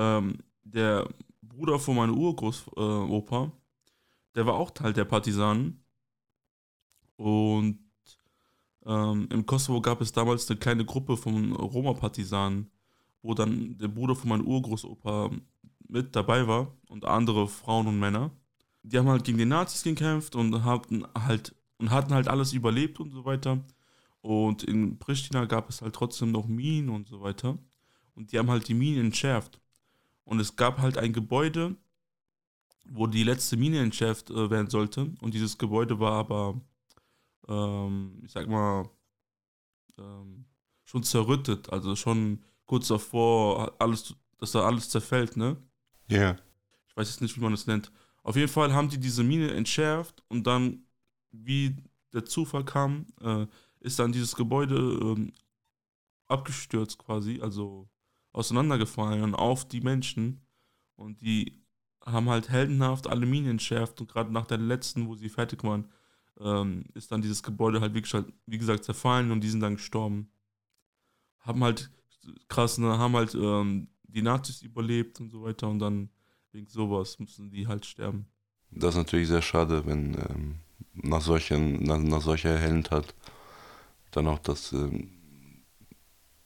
Ähm, 0.00 0.38
der 0.64 1.06
Bruder 1.42 1.78
von 1.78 1.96
meinem 1.96 2.16
Urgroßopa, 2.16 3.44
äh, 3.44 3.50
der 4.34 4.46
war 4.46 4.54
auch 4.54 4.70
Teil 4.70 4.94
der 4.94 5.04
Partisanen. 5.04 5.84
Und 7.16 7.80
ähm, 8.86 9.28
im 9.30 9.44
Kosovo 9.44 9.82
gab 9.82 10.00
es 10.00 10.10
damals 10.12 10.48
eine 10.48 10.58
kleine 10.58 10.86
Gruppe 10.86 11.18
von 11.18 11.52
Roma-Partisanen, 11.52 12.70
wo 13.20 13.34
dann 13.34 13.76
der 13.76 13.88
Bruder 13.88 14.14
von 14.14 14.30
meinem 14.30 14.46
Urgroßopa 14.46 15.30
mit 15.86 16.16
dabei 16.16 16.46
war 16.46 16.72
und 16.88 17.04
andere 17.04 17.46
Frauen 17.46 17.88
und 17.88 17.98
Männer. 17.98 18.30
Die 18.82 18.96
haben 18.96 19.08
halt 19.08 19.24
gegen 19.24 19.36
die 19.36 19.44
Nazis 19.44 19.82
gekämpft 19.82 20.34
und 20.34 20.64
hatten 20.64 21.04
halt 21.14 21.54
und 21.76 21.90
hatten 21.90 22.14
halt 22.14 22.28
alles 22.28 22.54
überlebt 22.54 23.00
und 23.00 23.10
so 23.10 23.24
weiter. 23.26 23.58
Und 24.22 24.62
in 24.62 24.98
Pristina 24.98 25.44
gab 25.46 25.68
es 25.68 25.82
halt 25.82 25.94
trotzdem 25.94 26.30
noch 26.30 26.46
Minen 26.46 26.88
und 26.90 27.08
so 27.08 27.20
weiter. 27.20 27.58
Und 28.14 28.32
die 28.32 28.38
haben 28.38 28.50
halt 28.50 28.68
die 28.68 28.74
Minen 28.74 29.06
entschärft. 29.06 29.60
Und 30.30 30.38
es 30.38 30.54
gab 30.54 30.78
halt 30.78 30.96
ein 30.96 31.12
Gebäude, 31.12 31.74
wo 32.84 33.08
die 33.08 33.24
letzte 33.24 33.56
Mine 33.56 33.80
entschärft 33.80 34.30
äh, 34.30 34.48
werden 34.48 34.70
sollte. 34.70 35.12
Und 35.20 35.34
dieses 35.34 35.58
Gebäude 35.58 35.98
war 35.98 36.12
aber, 36.12 36.60
ähm, 37.48 38.22
ich 38.24 38.30
sag 38.30 38.46
mal, 38.46 38.88
ähm, 39.98 40.44
schon 40.84 41.02
zerrüttet. 41.02 41.72
Also 41.72 41.96
schon 41.96 42.44
kurz 42.64 42.86
davor, 42.86 43.74
alles, 43.80 44.14
dass 44.38 44.52
da 44.52 44.64
alles 44.64 44.88
zerfällt, 44.88 45.36
ne? 45.36 45.56
Ja. 46.06 46.18
Yeah. 46.18 46.38
Ich 46.86 46.96
weiß 46.96 47.08
jetzt 47.08 47.22
nicht, 47.22 47.36
wie 47.36 47.40
man 47.40 47.50
das 47.50 47.66
nennt. 47.66 47.90
Auf 48.22 48.36
jeden 48.36 48.46
Fall 48.46 48.72
haben 48.72 48.88
die 48.88 49.00
diese 49.00 49.24
Mine 49.24 49.52
entschärft 49.52 50.22
und 50.28 50.46
dann, 50.46 50.84
wie 51.32 51.74
der 52.12 52.24
Zufall 52.24 52.64
kam, 52.64 53.06
äh, 53.20 53.48
ist 53.80 53.98
dann 53.98 54.12
dieses 54.12 54.36
Gebäude 54.36 54.76
ähm, 54.76 55.32
abgestürzt 56.28 56.98
quasi, 56.98 57.40
also 57.40 57.88
auseinandergefallen 58.32 59.34
auf 59.34 59.66
die 59.66 59.80
Menschen 59.80 60.40
und 60.96 61.20
die 61.20 61.64
haben 62.04 62.28
halt 62.28 62.48
heldenhaft 62.48 63.06
Minen 63.14 63.50
entschärft 63.50 64.00
und 64.00 64.10
gerade 64.10 64.32
nach 64.32 64.46
der 64.46 64.58
letzten, 64.58 65.06
wo 65.06 65.14
sie 65.14 65.28
fertig 65.28 65.62
waren, 65.64 65.90
ähm, 66.38 66.84
ist 66.94 67.12
dann 67.12 67.22
dieses 67.22 67.42
Gebäude 67.42 67.80
halt 67.80 67.94
wirklich, 67.94 68.14
halt, 68.14 68.32
wie 68.46 68.58
gesagt, 68.58 68.84
zerfallen 68.84 69.30
und 69.30 69.42
die 69.42 69.50
sind 69.50 69.60
dann 69.60 69.76
gestorben. 69.76 70.30
Haben 71.40 71.62
halt 71.64 71.90
krass, 72.48 72.78
ne, 72.78 72.98
haben 72.98 73.14
halt 73.14 73.34
ähm, 73.34 73.88
die 74.04 74.22
Nazis 74.22 74.62
überlebt 74.62 75.20
und 75.20 75.30
so 75.30 75.42
weiter 75.42 75.68
und 75.68 75.78
dann 75.78 76.10
wegen 76.52 76.66
sowas 76.66 77.18
müssen 77.18 77.50
die 77.50 77.66
halt 77.66 77.86
sterben. 77.86 78.26
Das 78.70 78.94
ist 78.94 78.98
natürlich 78.98 79.28
sehr 79.28 79.42
schade, 79.42 79.84
wenn 79.86 80.14
ähm, 80.14 80.54
nach, 80.94 81.20
solchen, 81.20 81.82
nach, 81.82 81.98
nach 81.98 82.22
solcher 82.22 82.56
Heldentat 82.56 83.14
dann 84.10 84.26
auch 84.26 84.38
das, 84.38 84.72
ähm, 84.72 85.10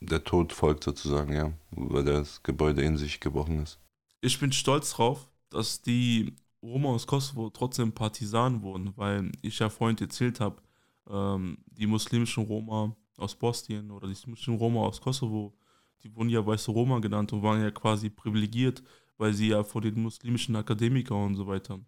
der 0.04 0.24
Tod 0.24 0.52
folgt 0.52 0.84
sozusagen, 0.84 1.32
ja, 1.32 1.52
weil 1.70 2.04
das 2.04 2.42
Gebäude 2.42 2.82
in 2.82 2.96
sich 2.96 3.20
gebrochen 3.20 3.62
ist. 3.62 3.78
Ich 4.20 4.38
bin 4.38 4.52
stolz 4.52 4.92
drauf, 4.92 5.28
dass 5.50 5.82
die 5.82 6.34
Roma 6.62 6.88
aus 6.90 7.06
Kosovo 7.06 7.50
trotzdem 7.50 7.92
Partisanen 7.92 8.62
wurden, 8.62 8.92
weil 8.96 9.30
ich 9.42 9.58
ja 9.58 9.68
vorhin 9.68 9.98
erzählt 9.98 10.40
habe, 10.40 10.62
ähm, 11.08 11.58
die 11.66 11.86
muslimischen 11.86 12.44
Roma 12.44 12.96
aus 13.18 13.34
Bosnien 13.34 13.90
oder 13.90 14.06
die 14.06 14.14
muslimischen 14.14 14.56
Roma 14.56 14.80
aus 14.80 15.00
Kosovo, 15.00 15.54
die 16.02 16.14
wurden 16.14 16.30
ja 16.30 16.44
weiße 16.44 16.70
Roma 16.70 16.98
genannt 16.98 17.32
und 17.32 17.42
waren 17.42 17.60
ja 17.60 17.70
quasi 17.70 18.10
privilegiert, 18.10 18.82
weil 19.18 19.32
sie 19.32 19.48
ja 19.48 19.62
vor 19.62 19.80
den 19.80 20.00
muslimischen 20.00 20.56
Akademikern 20.56 21.26
und 21.26 21.36
so 21.36 21.46
weiter 21.46 21.80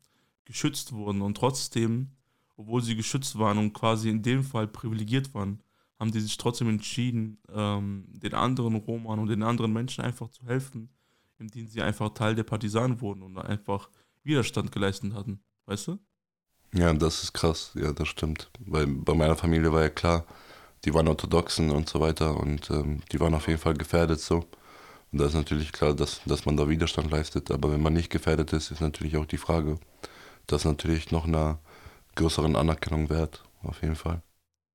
geschützt 0.45 0.93
wurden. 0.93 1.23
Und 1.23 1.37
trotzdem, 1.37 2.11
obwohl 2.57 2.83
sie 2.83 2.97
geschützt 2.97 3.39
waren 3.39 3.59
und 3.59 3.73
quasi 3.73 4.09
in 4.09 4.23
dem 4.23 4.45
Fall 4.45 4.69
privilegiert 4.69 5.35
waren, 5.35 5.61
haben 5.99 6.12
die 6.12 6.21
sich 6.21 6.37
trotzdem 6.37 6.69
entschieden, 6.69 7.38
ähm, 7.53 8.07
den 8.09 8.35
anderen 8.35 8.76
Roman 8.76 9.19
und 9.19 9.29
den 9.29 9.43
anderen 9.43 9.73
Menschen 9.73 10.05
einfach 10.05 10.29
zu 10.29 10.45
helfen, 10.47 10.91
indem 11.38 11.67
sie 11.67 11.83
einfach 11.83 12.11
Teil 12.11 12.35
der 12.35 12.45
Partisanen 12.45 13.00
wurden 13.00 13.23
und 13.23 13.38
einfach 13.38 13.88
Widerstand 14.23 14.73
geleistet 14.73 15.15
hatten. 15.15 15.41
Weißt 15.67 15.88
du? 15.88 15.99
Ja, 16.75 16.93
das 16.93 17.23
ist 17.23 17.33
krass. 17.33 17.73
Ja, 17.75 17.93
das 17.93 18.09
stimmt. 18.09 18.50
Weil 18.61 18.87
bei 18.87 19.15
meiner 19.15 19.37
Familie 19.37 19.73
war 19.73 19.83
ja 19.83 19.88
klar, 19.88 20.25
die 20.85 20.93
waren 20.93 21.09
Orthodoxen 21.09 21.71
und 21.71 21.88
so 21.88 22.00
weiter 22.00 22.37
und 22.38 22.71
ähm, 22.71 23.00
die 23.12 23.21
waren 23.21 23.35
auf 23.35 23.49
jeden 23.49 23.59
Fall 23.59 23.75
gefährdet 23.75 24.21
so. 24.21 24.45
Und 25.12 25.21
da 25.21 25.26
ist 25.26 25.35
natürlich 25.35 25.73
klar, 25.73 25.95
dass, 25.95 26.21
dass 26.26 26.45
man 26.45 26.57
da 26.57 26.69
Widerstand 26.69 27.11
leistet. 27.11 27.50
Aber 27.50 27.73
wenn 27.73 27.83
man 27.83 27.95
nicht 27.95 28.11
gefährdet 28.11 28.53
ist, 28.53 28.71
ist 28.71 28.81
natürlich 28.81 29.17
auch 29.17 29.26
die 29.26 29.38
Frage, 29.38 29.79
dass 30.47 30.65
natürlich 30.65 31.11
noch 31.11 31.26
einer 31.26 31.59
größeren 32.17 32.57
Anerkennung 32.57 33.09
wert, 33.09 33.45
auf 33.62 33.83
jeden 33.83 33.97
Fall. 33.97 34.23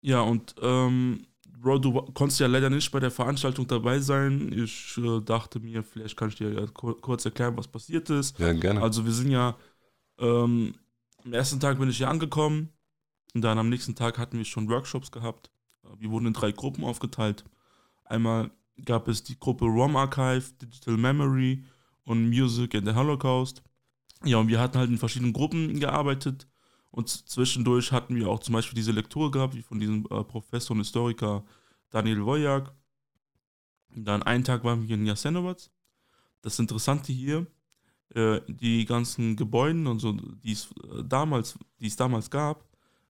Ja, 0.02 0.22
und 0.22 0.56
ähm, 0.62 1.26
Bro, 1.62 1.78
du 1.78 1.94
konntest 2.14 2.40
ja 2.40 2.48
leider 2.48 2.70
nicht 2.70 2.92
bei 2.92 3.00
der 3.00 3.12
Veranstaltung 3.12 3.68
dabei 3.68 4.00
sein. 4.00 4.52
Ich 4.52 4.98
äh, 4.98 5.22
dachte 5.22 5.60
mir, 5.60 5.84
vielleicht 5.84 6.18
kann 6.18 6.30
ich 6.30 6.36
dir 6.36 6.52
ja 6.52 6.66
kurz 6.66 7.24
erklären, 7.26 7.56
was 7.56 7.68
passiert 7.68 8.10
ist. 8.10 8.40
Ja, 8.40 8.52
gerne. 8.54 8.82
Also 8.82 9.06
wir 9.06 9.12
sind 9.12 9.30
ja, 9.30 9.56
ähm, 10.18 10.74
am 11.24 11.34
ersten 11.34 11.60
Tag 11.60 11.78
bin 11.78 11.90
ich 11.90 11.98
hier 11.98 12.10
angekommen 12.10 12.70
und 13.36 13.42
dann 13.42 13.60
am 13.60 13.70
nächsten 13.70 13.94
Tag 13.94 14.18
hatten 14.18 14.40
wir 14.40 14.46
schon 14.46 14.70
Workshops 14.70 15.12
gehabt. 15.12 15.52
Wir 16.00 16.10
wurden 16.10 16.28
in 16.28 16.34
drei 16.34 16.52
Gruppen 16.52 16.84
aufgeteilt. 16.84 17.44
Einmal 18.06 18.50
gab 18.84 19.08
es 19.08 19.24
die 19.24 19.40
Gruppe 19.40 19.66
ROM 19.66 19.96
Archive, 19.96 20.44
Digital 20.60 20.98
Memory 20.98 21.64
und 22.06 22.30
Music 22.30 22.74
and 22.74 22.88
the 22.88 22.96
Holocaust. 22.96 23.62
Ja, 24.24 24.38
und 24.38 24.48
wir 24.48 24.60
hatten 24.60 24.80
halt 24.80 24.90
in 24.90 24.98
verschiedenen 24.98 25.34
Gruppen 25.34 25.80
gearbeitet 25.80 26.48
und 26.92 27.08
zwischendurch 27.08 27.92
hatten 27.92 28.16
wir 28.16 28.30
auch 28.30 28.40
zum 28.40 28.54
Beispiel 28.54 28.76
diese 28.76 28.92
Lektur 28.92 29.32
gehabt, 29.32 29.56
wie 29.56 29.62
von 29.62 29.80
diesem 29.80 30.06
äh, 30.10 30.24
Professor 30.24 30.76
und 30.76 30.82
Historiker 30.82 31.44
Daniel 31.90 32.26
Wojak. 32.26 32.74
Dann 33.96 34.24
einen 34.24 34.44
Tag 34.44 34.64
waren 34.64 34.88
wir 34.88 34.96
in 34.96 35.06
Jasenovac. 35.06 35.70
Das 36.42 36.60
Interessante 36.60 37.14
hier, 37.14 37.48
äh, 38.14 38.42
die 38.48 38.86
ganzen 38.86 39.36
Gebäude 39.38 39.90
und 39.90 40.00
so, 40.00 40.12
die 40.12 40.52
es 40.52 40.70
äh, 40.84 41.04
damals, 41.04 41.58
die 41.80 41.88
es 41.88 41.96
damals 41.96 42.30
gab, 42.30 42.66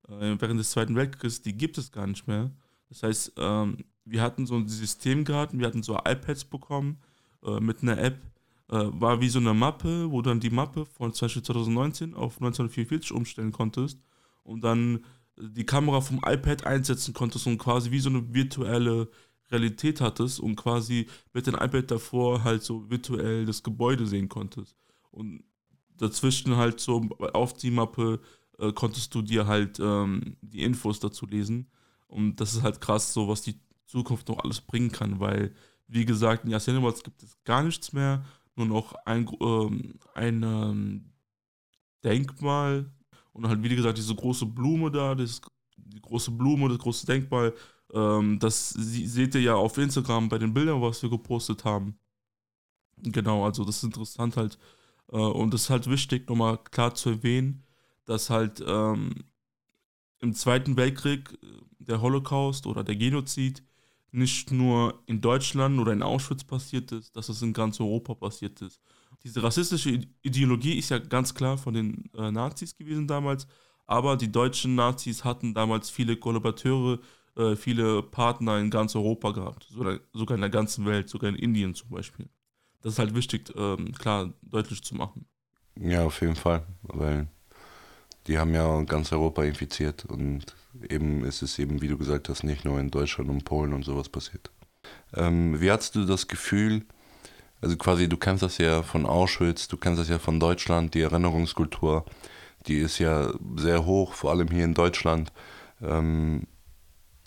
äh, 0.08 0.36
während 0.40 0.60
des 0.60 0.72
Zweiten 0.72 0.96
Weltkriegs, 0.96 1.42
die 1.42 1.58
gibt 1.58 1.78
es 1.78 1.92
gar 1.92 2.06
nicht 2.06 2.28
mehr. 2.28 2.52
Das 2.90 3.04
heißt, 3.04 3.34
ähm, 3.38 3.78
wir 4.06 4.22
hatten 4.22 4.46
so 4.46 4.56
ein 4.56 4.68
System 4.68 5.24
gehabt, 5.24 5.58
wir 5.58 5.66
hatten 5.66 5.84
so 5.84 5.98
iPads 5.98 6.46
bekommen 6.46 7.00
äh, 7.44 7.60
mit 7.60 7.82
einer 7.82 7.98
App, 7.98 8.20
war 8.78 9.20
wie 9.20 9.30
so 9.30 9.40
eine 9.40 9.54
Mappe, 9.54 10.12
wo 10.12 10.22
dann 10.22 10.40
die 10.40 10.50
Mappe 10.50 10.86
von 10.86 11.13
zum 11.13 11.25
Beispiel 11.25 11.44
2019 11.44 12.13
auf 12.13 12.36
1944 12.36 13.12
umstellen 13.12 13.51
konntest 13.51 14.00
und 14.44 14.63
dann 14.63 15.04
die 15.38 15.66
Kamera 15.66 16.01
vom 16.01 16.22
iPad 16.25 16.66
einsetzen 16.66 17.13
konntest 17.13 17.48
und 17.48 17.58
quasi 17.58 17.92
wie 17.92 18.00
so 18.00 18.10
eine 18.10 18.34
virtuelle 18.34 19.10
Realität 19.50 20.01
hattest 20.01 20.40
und 20.40 20.56
quasi 20.56 21.08
mit 21.34 21.48
dem 21.48 21.56
iPad 21.56 21.92
davor 21.92 22.44
halt 22.44 22.63
so 22.63 22.90
virtuell 22.90 23.46
das 23.46 23.63
Gebäude 23.63 24.06
sehen 24.06 24.30
konntest. 24.30 24.75
Und 25.12 25.44
dazwischen 25.98 26.56
halt 26.56 26.80
so 26.80 27.10
auf 27.34 27.54
die 27.54 27.72
Mappe 27.72 28.20
äh, 28.60 28.72
konntest 28.72 29.13
du 29.13 29.22
dir 29.22 29.48
halt 29.48 29.80
ähm, 29.80 30.38
die 30.42 30.63
Infos 30.63 31.00
dazu 31.00 31.25
lesen. 31.25 31.70
Und 32.08 32.40
das 32.40 32.54
ist 32.54 32.63
halt 32.63 32.82
krass, 32.82 33.13
so 33.13 33.28
was 33.28 33.42
die 33.42 33.60
Zukunft 33.86 34.30
noch 34.30 34.40
alles 34.40 34.62
bringen 34.62 34.92
kann, 34.92 35.20
weil, 35.20 35.54
wie 35.88 36.06
gesagt, 36.06 36.46
in 36.46 36.51
Jasenovac 36.51 37.04
gibt 37.04 37.24
es 37.24 37.38
gar 37.44 37.63
nichts 37.63 37.92
mehr 37.92 38.24
nur 38.65 38.82
noch 38.82 38.96
ein, 39.06 39.30
ähm, 39.41 40.00
ein 40.13 40.44
ähm, 40.44 41.12
Denkmal 42.03 42.91
und 43.34 43.48
halt, 43.48 43.63
wie 43.63 43.75
gesagt, 43.75 43.98
diese 43.98 44.15
große 44.15 44.46
Blume 44.46 44.91
da, 44.91 45.15
das, 45.15 45.41
die 45.77 46.01
große 46.01 46.32
Blume, 46.32 46.70
das 46.70 46.80
große 46.80 47.06
Denkmal, 47.06 47.53
ähm, 47.94 48.39
das 48.39 48.70
seht 48.70 49.36
ihr 49.36 49.41
ja 49.41 49.56
auf 49.56 49.77
Instagram 49.77 50.30
bei 50.30 50.38
den 50.38 50.53
Bildern, 50.53 50.82
was 50.82 51.01
wir 51.01 51.10
gepostet 51.10 51.65
haben. 51.65 51.98
Genau, 52.98 53.46
also 53.46 53.65
das 53.65 53.77
ist 53.77 53.84
interessant 53.84 54.38
halt. 54.38 54.58
Äh, 55.12 55.18
und 55.18 55.53
es 55.53 55.63
ist 55.63 55.70
halt 55.70 55.89
wichtig, 55.89 56.30
nochmal 56.30 56.58
klar 56.58 56.94
zu 56.94 57.10
erwähnen, 57.10 57.63
dass 58.06 58.30
halt 58.30 58.63
ähm, 58.65 59.13
im 60.20 60.34
Zweiten 60.34 60.77
Weltkrieg 60.77 61.32
äh, 61.44 61.48
der 61.80 62.01
Holocaust 62.01 62.68
oder 62.68 62.84
der 62.84 62.96
Genozid 62.96 63.63
nicht 64.12 64.51
nur 64.51 65.01
in 65.06 65.22
Deutschland 65.22 65.80
oder 65.80 65.94
in 65.94 66.03
Auschwitz 66.03 66.44
passiert 66.44 66.91
ist, 66.91 67.15
dass 67.15 67.30
es 67.30 67.41
in 67.41 67.53
ganz 67.53 67.80
Europa 67.80 68.13
passiert 68.15 68.62
ist. 68.62 68.82
Diese 69.24 69.41
rassistische 69.44 70.01
Ideologie 70.22 70.77
ist 70.77 70.89
ja 70.89 71.00
ganz 71.00 71.34
klar 71.34 71.58
von 71.58 71.74
den 71.74 72.10
äh, 72.15 72.32
Nazis 72.32 72.75
gewesen 72.75 73.08
damals, 73.08 73.48
aber 73.86 74.18
die 74.18 74.32
deutschen 74.32 74.75
Nazis 74.75 75.24
hatten 75.24 75.53
damals 75.53 75.89
viele 75.89 76.18
Kollaborateure 76.18 77.00
äh, 77.38 77.56
viele 77.56 78.03
Partner 78.03 78.60
in 78.60 78.70
ganz 78.70 78.96
Europa 78.96 79.32
gehabt, 79.32 79.68
sogar 79.70 80.36
in 80.36 80.41
der 80.41 80.50
ganzen 80.50 80.86
Welt, 80.86 81.10
sogar 81.10 81.30
in 81.30 81.36
Indien 81.36 81.74
zum 81.74 81.89
Beispiel. 81.89 82.27
Das 82.82 82.94
ist 82.94 83.00
halt 83.00 83.15
wichtig, 83.15 83.53
ähm, 83.56 83.94
klar, 83.94 84.34
deutlich 84.41 84.84
zu 84.84 84.96
machen. 84.96 85.25
Ja, 85.80 86.03
auf 86.03 86.20
jeden 86.22 86.36
Fall, 86.36 86.68
weil 86.82 87.27
die 88.28 88.38
haben 88.38 88.54
ja 88.54 88.82
ganz 88.84 89.12
Europa 89.12 89.44
infiziert 89.44 90.06
und 90.06 90.46
eben 90.90 91.25
ist 91.25 91.42
es 91.42 91.60
eben, 91.60 91.82
wie 91.82 91.88
du 91.88 91.98
gesagt 91.98 92.30
hast, 92.30 92.44
nicht 92.44 92.66
nur 92.66 92.80
in 92.80 92.92
Deutschland 92.92 93.30
und 93.30 93.46
Polen 93.46 93.74
und 93.74 93.84
sowas 93.84 94.10
passiert. 94.10 94.51
Ähm, 95.13 95.60
wie 95.60 95.72
hattest 95.72 95.96
du 95.96 96.06
das 96.06 96.28
Gefühl, 96.28 96.84
also 97.62 97.78
quasi, 97.78 98.08
du 98.08 98.18
kennst 98.18 98.44
das 98.44 98.58
ja 98.58 98.82
von 98.84 99.06
Auschwitz, 99.06 99.68
du 99.68 99.78
kennst 99.78 100.00
das 100.00 100.10
ja 100.10 100.20
von 100.20 100.40
Deutschland, 100.40 100.94
die 100.94 101.01
Erinnerungskultur, 101.01 102.06
die 102.68 102.78
ist 102.78 103.00
ja 103.00 103.32
sehr 103.58 103.86
hoch, 103.86 104.13
vor 104.13 104.32
allem 104.32 104.50
hier 104.50 104.66
in 104.66 104.74
Deutschland. 104.74 105.32
Ähm, 105.82 106.48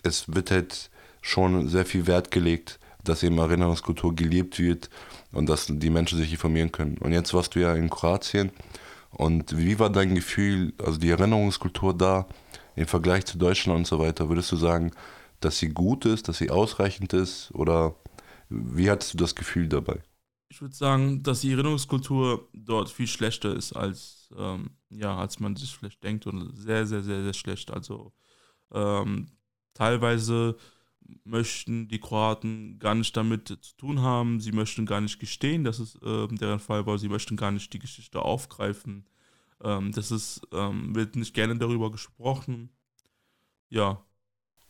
es 0.03 0.33
wird 0.33 0.51
halt 0.51 0.89
schon 1.21 1.67
sehr 1.67 1.85
viel 1.85 2.07
Wert 2.07 2.31
gelegt, 2.31 2.79
dass 3.03 3.23
eben 3.23 3.37
Erinnerungskultur 3.37 4.15
gelebt 4.15 4.59
wird 4.59 4.89
und 5.31 5.47
dass 5.47 5.67
die 5.69 5.89
Menschen 5.89 6.17
sich 6.17 6.31
informieren 6.31 6.71
können. 6.71 6.97
Und 6.97 7.11
jetzt 7.11 7.33
warst 7.33 7.55
du 7.55 7.59
ja 7.59 7.73
in 7.73 7.89
Kroatien 7.89 8.51
und 9.17 9.57
wie 9.57 9.79
war 9.79 9.89
dein 9.89 10.15
Gefühl, 10.15 10.73
also 10.77 10.97
die 10.99 11.09
Erinnerungskultur 11.09 11.93
da 11.97 12.27
im 12.75 12.87
Vergleich 12.87 13.25
zu 13.25 13.37
Deutschland 13.37 13.79
und 13.79 13.87
so 13.87 13.99
weiter? 13.99 14.29
Würdest 14.29 14.51
du 14.51 14.57
sagen, 14.57 14.91
dass 15.39 15.59
sie 15.59 15.69
gut 15.69 16.05
ist, 16.05 16.27
dass 16.27 16.37
sie 16.37 16.49
ausreichend 16.49 17.13
ist 17.13 17.51
oder 17.53 17.95
wie 18.49 18.89
hattest 18.89 19.13
du 19.13 19.17
das 19.17 19.35
Gefühl 19.35 19.67
dabei? 19.67 20.01
Ich 20.49 20.61
würde 20.61 20.75
sagen, 20.75 21.23
dass 21.23 21.41
die 21.41 21.51
Erinnerungskultur 21.51 22.47
dort 22.53 22.89
viel 22.89 23.07
schlechter 23.07 23.55
ist, 23.55 23.73
als, 23.73 24.29
ähm, 24.37 24.71
ja, 24.89 25.17
als 25.17 25.39
man 25.39 25.55
sich 25.55 25.75
vielleicht 25.75 26.03
denkt 26.03 26.27
und 26.27 26.55
sehr, 26.55 26.85
sehr, 26.85 27.01
sehr, 27.01 27.23
sehr 27.23 27.33
schlecht. 27.33 27.71
Also 27.71 28.13
ähm, 28.73 29.31
teilweise 29.73 30.55
möchten 31.23 31.87
die 31.87 31.99
Kroaten 31.99 32.79
gar 32.79 32.95
nicht 32.95 33.15
damit 33.15 33.47
zu 33.47 33.75
tun 33.77 34.01
haben. 34.01 34.39
Sie 34.39 34.51
möchten 34.51 34.85
gar 34.85 35.01
nicht 35.01 35.19
gestehen, 35.19 35.63
dass 35.63 35.79
es 35.79 35.95
äh, 35.95 36.27
deren 36.27 36.59
Fall 36.59 36.85
war. 36.85 36.97
Sie 36.97 37.09
möchten 37.09 37.37
gar 37.37 37.51
nicht 37.51 37.73
die 37.73 37.79
Geschichte 37.79 38.21
aufgreifen. 38.21 39.05
Ähm, 39.63 39.91
das 39.91 40.11
ist, 40.11 40.41
ähm, 40.51 40.95
wird 40.95 41.15
nicht 41.15 41.33
gerne 41.33 41.57
darüber 41.57 41.91
gesprochen. 41.91 42.69
Ja. 43.69 44.03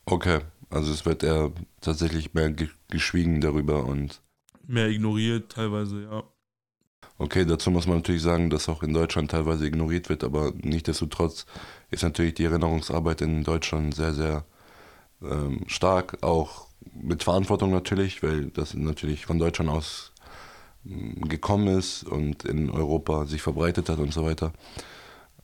Okay, 0.05 0.41
also 0.69 0.91
es 0.93 1.05
wird 1.05 1.23
eher 1.23 1.51
tatsächlich 1.81 2.33
mehr 2.33 2.53
geschwiegen 2.89 3.41
darüber 3.41 3.85
und. 3.85 4.21
Mehr 4.67 4.89
ignoriert 4.89 5.51
teilweise, 5.51 6.03
ja. 6.03 6.23
Okay, 7.17 7.45
dazu 7.45 7.71
muss 7.71 7.87
man 7.87 7.97
natürlich 7.97 8.21
sagen, 8.21 8.49
dass 8.49 8.67
auch 8.67 8.83
in 8.83 8.93
Deutschland 8.93 9.31
teilweise 9.31 9.65
ignoriert 9.65 10.09
wird, 10.09 10.23
aber 10.23 10.53
nichtsdestotrotz 10.57 11.45
ist 11.89 12.03
natürlich 12.03 12.33
die 12.33 12.43
Erinnerungsarbeit 12.43 13.21
in 13.21 13.43
Deutschland 13.43 13.95
sehr, 13.95 14.13
sehr 14.13 14.45
ähm, 15.21 15.63
stark, 15.67 16.23
auch 16.23 16.67
mit 16.93 17.23
Verantwortung 17.23 17.71
natürlich, 17.71 18.23
weil 18.23 18.47
das 18.47 18.73
natürlich 18.73 19.25
von 19.25 19.39
Deutschland 19.39 19.69
aus 19.69 20.11
ähm, 20.85 21.27
gekommen 21.27 21.67
ist 21.67 22.03
und 22.03 22.45
in 22.45 22.69
Europa 22.69 23.25
sich 23.25 23.41
verbreitet 23.41 23.89
hat 23.89 23.99
und 23.99 24.13
so 24.13 24.23
weiter. 24.23 24.53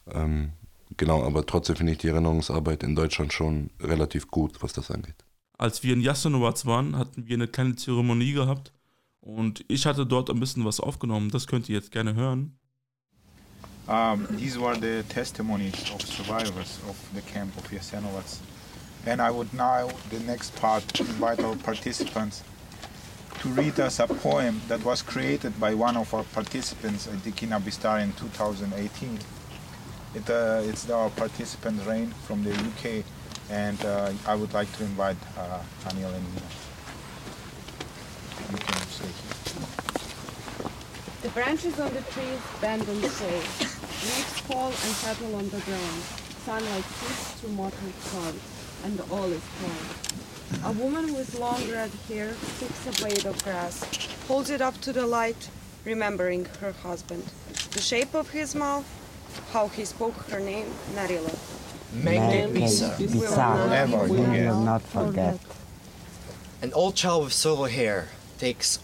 Ähm, 0.08 0.52
genau, 0.98 1.24
aber 1.24 1.46
trotzdem 1.46 1.76
finde 1.76 1.94
ich 1.94 2.00
die 2.00 2.08
Erinnerungsarbeit 2.08 2.84
in 2.84 2.96
Deutschland 2.96 3.34
schon 3.34 3.70
relativ 3.80 4.28
gut, 4.28 4.62
was 4.62 4.74
das 4.74 4.92
angeht. 4.92 5.26
Als 5.58 5.84
wir 5.84 5.94
in 5.94 6.02
Jasenovac 6.02 6.66
waren, 6.66 6.98
hatten 6.98 7.28
wir 7.28 7.36
eine 7.36 7.48
kleine 7.48 7.76
Zeremonie 7.76 8.34
gehabt 8.34 8.74
und 9.20 9.64
ich 9.68 9.86
hatte 9.86 10.06
dort 10.06 10.30
ein 10.30 10.40
bisschen 10.40 10.66
was 10.66 10.80
aufgenommen. 10.80 11.30
Das 11.30 11.48
könnt 11.48 11.70
ihr 11.70 11.76
jetzt 11.76 11.92
gerne 11.92 12.16
hören. 12.16 12.58
Um, 13.88 14.26
these 14.38 14.60
were 14.60 14.76
the 14.76 15.04
testimonies 15.10 15.92
of 15.92 16.02
survivors 16.02 16.80
of 16.88 16.96
the 17.14 17.22
camp 17.22 17.56
of 17.58 17.70
Jasenovac. 17.72 18.24
And 19.06 19.20
I 19.22 19.32
would 19.32 19.52
now, 19.54 19.90
the 20.10 20.20
next 20.20 20.56
part, 20.58 21.00
invite 21.00 21.40
our 21.44 21.56
participants 21.56 22.44
to 23.40 23.50
read 23.50 23.80
us 23.80 24.00
a 24.00 24.06
poem 24.06 24.62
that 24.68 24.86
was 24.86 25.02
created 25.02 25.60
by 25.60 25.74
one 25.74 25.98
of 25.98 26.14
our 26.14 26.24
participants 26.24 27.08
at 27.08 27.24
the 27.24 27.32
Kina 27.32 27.60
Bistar 27.60 28.04
in 28.04 28.14
2018. 28.14 29.18
It, 30.14 30.30
uh, 30.30 30.62
it's 30.64 30.88
our 30.92 31.10
participant 31.10 31.84
Rain 31.88 32.12
from 32.28 32.44
the 32.44 32.52
UK, 32.52 33.04
and 33.50 33.84
uh, 33.84 34.14
I 34.28 34.36
would 34.36 34.54
like 34.54 34.72
to 34.74 34.84
invite 34.84 35.18
uh, 35.36 35.62
Anil 35.86 36.14
and 36.14 36.24
Nina. 36.36 36.52
You 38.52 38.58
can 38.58 38.88
say 38.88 39.08
The 41.24 41.30
branches 41.30 41.80
on 41.80 41.92
the 41.96 42.02
trees 42.02 42.40
bend 42.62 42.88
and 42.88 43.04
sway. 43.06 43.32
Leaves 43.32 44.40
fall 44.42 44.68
and 44.68 44.94
settle 45.02 45.36
on 45.36 45.50
the 45.50 45.60
ground. 45.62 46.02
Sunlight 46.46 46.84
seeps 46.84 47.42
through 47.42 47.54
mottled 47.54 47.94
clouds 48.04 48.51
and 48.84 49.00
all 49.12 49.26
is 49.26 49.42
quiet. 49.60 50.66
A 50.66 50.72
woman 50.74 51.14
with 51.14 51.40
long 51.40 51.62
red 51.72 51.92
hair 52.08 52.34
picks 52.60 52.88
a 52.88 52.92
blade 53.02 53.26
of 53.26 53.42
grass, 53.44 53.84
holds 54.28 54.50
it 54.50 54.62
up 54.62 54.80
to 54.82 54.94
the 54.94 55.08
light, 55.08 55.50
remembering 55.86 56.46
her 56.60 56.72
husband. 56.72 57.24
The 57.72 57.82
shape 57.82 58.14
of 58.14 58.30
his 58.30 58.54
mouth, 58.54 58.86
how 59.54 59.70
he 59.70 59.86
spoke 59.86 60.16
her 60.30 60.40
name, 60.40 60.68
Narila. 60.94 61.38
Make 61.94 62.54
Bisa. 62.54 63.70
Never 63.70 64.04
We 64.04 64.20
will 64.20 64.62
not 64.62 64.82
forget. 64.82 65.40
An 66.62 66.72
old 66.74 66.96
child 66.96 67.26
with 67.26 67.34
silver 67.34 67.70
hair 67.70 68.10
takes 68.38 68.80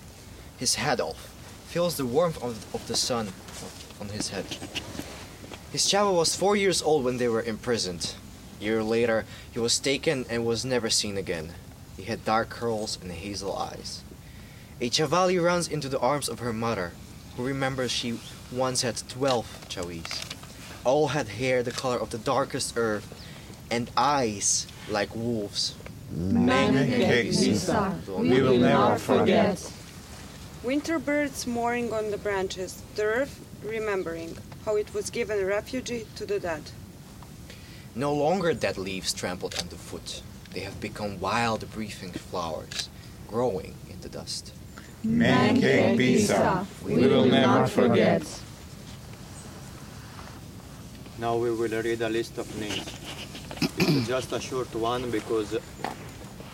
his 0.57 0.75
hat 0.75 0.99
off, 0.99 1.29
feels 1.67 1.95
the 1.97 2.05
warmth 2.05 2.41
of, 2.43 2.65
of 2.73 2.87
the 2.87 2.95
sun 2.95 3.29
on 4.01 4.09
his 4.09 4.29
head. 4.29 4.45
His 5.71 5.85
child 5.85 6.15
was 6.15 6.35
four 6.35 6.55
years 6.55 6.81
old 6.81 7.03
when 7.03 7.17
they 7.17 7.27
were 7.27 7.43
imprisoned. 7.43 8.15
A 8.59 8.63
year 8.63 8.83
later, 8.83 9.25
he 9.51 9.59
was 9.59 9.79
taken 9.79 10.25
and 10.29 10.45
was 10.45 10.65
never 10.65 10.89
seen 10.89 11.17
again. 11.17 11.53
He 11.95 12.03
had 12.03 12.25
dark 12.25 12.49
curls 12.49 12.97
and 13.01 13.11
hazel 13.11 13.55
eyes. 13.55 14.01
A 14.79 14.89
Chavali 14.89 15.43
runs 15.43 15.67
into 15.67 15.89
the 15.89 15.99
arms 15.99 16.29
of 16.29 16.39
her 16.39 16.53
mother, 16.53 16.91
who 17.35 17.43
remembers 17.43 17.91
she 17.91 18.19
once 18.51 18.81
had 18.81 19.01
twelve 19.09 19.65
Chawis. 19.69 20.23
All 20.83 21.09
had 21.09 21.27
hair 21.27 21.63
the 21.63 21.71
color 21.71 21.97
of 21.97 22.11
the 22.11 22.17
darkest 22.17 22.73
earth 22.77 23.13
and 23.69 23.91
eyes 23.97 24.67
like 24.89 25.15
wolves. 25.15 25.75
Make 26.09 27.33
We 28.07 28.41
will 28.41 28.57
never 28.57 28.97
forget. 28.97 29.71
Winter 30.63 30.99
birds 30.99 31.45
mooring 31.45 31.91
on 31.91 32.11
the 32.11 32.17
branches, 32.17 32.81
the 32.95 33.03
earth 33.03 33.39
remembering 33.63 34.37
how 34.65 34.75
it 34.75 34.93
was 34.93 35.09
given 35.09 35.45
refuge 35.45 36.05
to 36.15 36.25
the 36.25 36.39
dead. 36.39 36.63
No 37.97 38.13
longer 38.13 38.53
dead 38.53 38.77
leaves 38.77 39.11
trampled 39.11 39.55
underfoot. 39.55 40.21
They 40.53 40.59
have 40.59 40.79
become 40.79 41.19
wild 41.19 41.65
breathing 41.71 42.11
flowers, 42.11 42.89
growing 43.27 43.73
in 43.89 43.99
the 44.01 44.09
dust. 44.09 44.53
Make 45.03 45.97
Bisa. 45.97 46.67
We 46.85 47.07
will 47.07 47.25
never 47.25 47.65
forget. 47.65 48.21
Now 51.17 51.37
we 51.37 51.49
will 51.49 51.81
read 51.81 52.01
a 52.03 52.09
list 52.09 52.37
of 52.37 52.47
names. 52.59 52.85
It's 53.79 54.07
just 54.07 54.31
a 54.31 54.39
short 54.39 54.75
one 54.75 55.09
because 55.09 55.53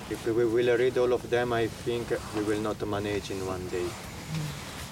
if 0.09 0.25
we 0.25 0.45
will 0.45 0.77
read 0.77 0.97
all 0.97 1.11
of 1.11 1.29
them, 1.29 1.51
I 1.51 1.67
think 1.67 2.07
we 2.37 2.43
will 2.43 2.61
not 2.61 2.79
manage 2.87 3.31
in 3.31 3.45
one 3.45 3.67
day. 3.67 3.87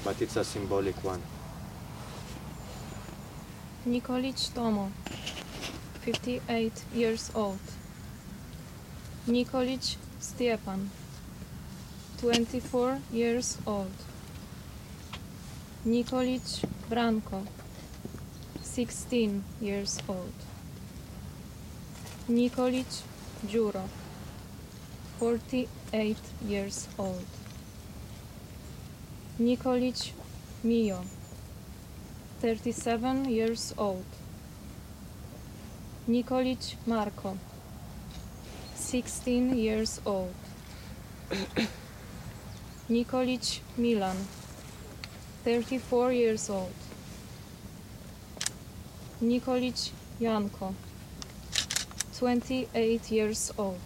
But 0.03 0.21
it's 0.21 0.35
a 0.35 0.43
symbolic 0.43 1.01
one. 1.01 1.21
Nikolic 3.87 4.53
Tomo, 4.53 4.91
58 6.01 6.83
years 6.95 7.29
old. 7.35 7.59
Nikolic 9.27 9.97
Stepan, 10.19 10.89
24 12.19 12.99
years 13.13 13.59
old. 13.67 13.93
Nikolic 15.85 16.65
Branko, 16.89 17.45
16 18.63 19.43
years 19.61 19.99
old. 20.07 20.33
Nikolic 22.27 23.03
Juro, 23.47 23.87
48 25.19 26.17
years 26.47 26.87
old. 26.97 27.25
Nikolic 29.39 30.13
Mio, 30.63 31.03
37 32.41 33.25
years 33.29 33.73
old. 33.77 34.05
Nikolic 36.09 36.77
Marko, 36.87 37.37
16 38.75 39.55
years 39.55 40.01
old. 40.03 40.33
Nikolic 42.89 43.59
Milan, 43.77 44.17
34 45.45 46.11
years 46.11 46.49
old. 46.49 46.73
Nikolic 49.21 49.91
Janko, 50.19 50.73
28 52.17 53.11
years 53.11 53.51
old. 53.55 53.79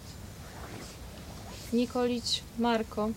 Nikolic 1.70 2.40
Marko, 2.58 3.12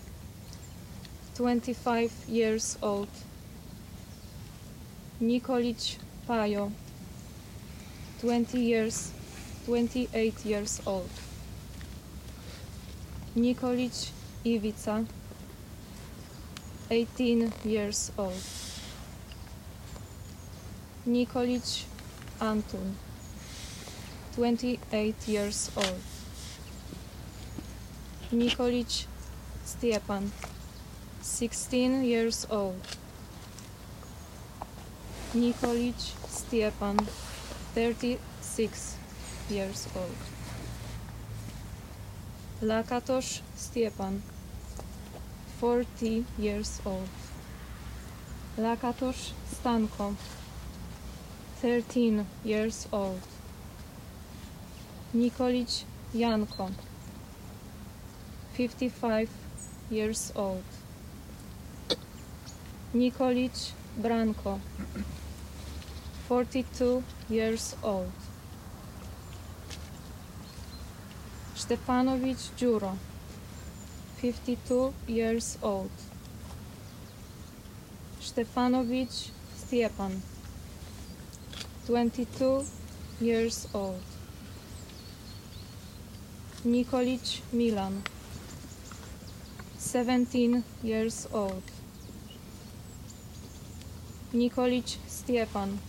25 1.36 2.12
years 2.28 2.76
old. 2.82 3.08
Nikolic 5.22 5.96
Pajo, 6.28 6.70
20 8.20 8.58
years, 8.60 9.12
28 9.64 10.44
years 10.44 10.82
old. 10.84 11.08
Nikolic 13.34 14.10
Ivica, 14.44 15.06
18 16.90 17.50
years 17.64 18.12
old. 18.18 18.42
Nikolic 21.08 21.84
Antun, 22.40 22.92
28 24.36 25.14
years 25.26 25.70
old. 25.74 26.00
Nikolic 28.30 29.06
Stepan, 29.64 30.30
16 31.22 32.04
years 32.04 32.46
old. 32.50 32.82
Nikolic 35.34 35.98
Stepan, 36.28 36.98
36 37.74 38.96
years 39.48 39.88
old. 39.94 40.16
Lakatosh 42.62 43.40
Stepan, 43.56 44.22
40 45.60 46.24
years 46.38 46.80
old. 46.84 47.08
Lakatosh 48.58 49.30
Stanko, 49.52 50.16
13 51.62 52.26
years 52.44 52.88
old. 52.92 53.20
Nikolic 55.14 55.84
Janko, 56.12 56.70
55 58.54 59.28
years 59.90 60.32
old. 60.34 60.64
Nikolic 62.94 63.72
Branko, 64.00 64.58
42 66.30 67.02
years 67.28 67.74
old. 67.82 68.12
Stefanovic 71.56 72.38
Juro, 72.56 72.96
52 74.22 74.94
years 75.08 75.58
old. 75.60 75.90
Stefanovic 78.20 79.32
Stjepan, 79.58 80.20
22 81.88 82.64
years 83.20 83.66
old. 83.74 84.00
Nikolic 86.64 87.40
Milan, 87.52 88.04
17 89.78 90.62
years 90.84 91.26
old. 91.32 91.62
Nikolic 94.32 94.96
Stjepan, 95.08 95.80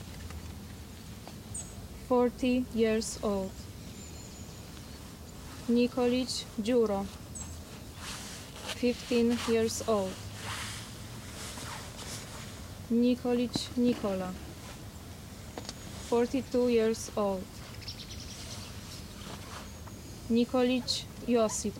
40 2.12 2.66
years 2.76 3.18
old. 3.24 3.52
Nikolic 5.70 6.44
Juro, 6.62 7.06
15 8.76 9.38
years 9.48 9.82
old. 9.88 10.12
Nikolic 12.92 13.56
Nikola, 13.78 14.34
42 16.10 16.68
years 16.68 17.10
old. 17.16 17.46
Nikolic 20.30 21.06
Josip, 21.30 21.76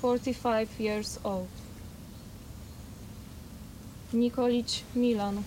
45 0.00 0.80
years 0.80 1.20
old. 1.22 1.48
Nikolic 4.14 4.82
Milan, 4.94 5.44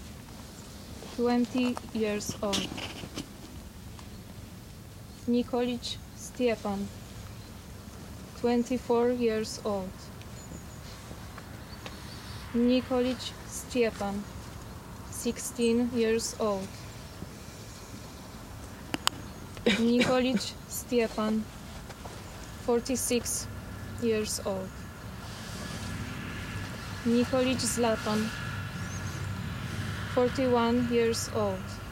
20 1.17 1.75
years 1.95 2.35
old. 2.43 2.67
Nikolic 5.29 5.97
Stjepan, 6.17 6.87
24 8.41 9.11
years 9.11 9.61
old. 9.63 9.91
Nikolic 12.55 13.33
Stjepan, 13.47 14.23
16 15.11 15.91
years 15.93 16.35
old. 16.39 16.67
Nikolic 19.65 20.53
Stjepan, 20.67 21.43
46 22.65 23.47
years 24.01 24.41
old. 24.45 24.69
Nikolic 27.05 27.61
Zlatan, 27.61 28.25
41 30.15 30.91
years 30.91 31.29
old. 31.35 31.88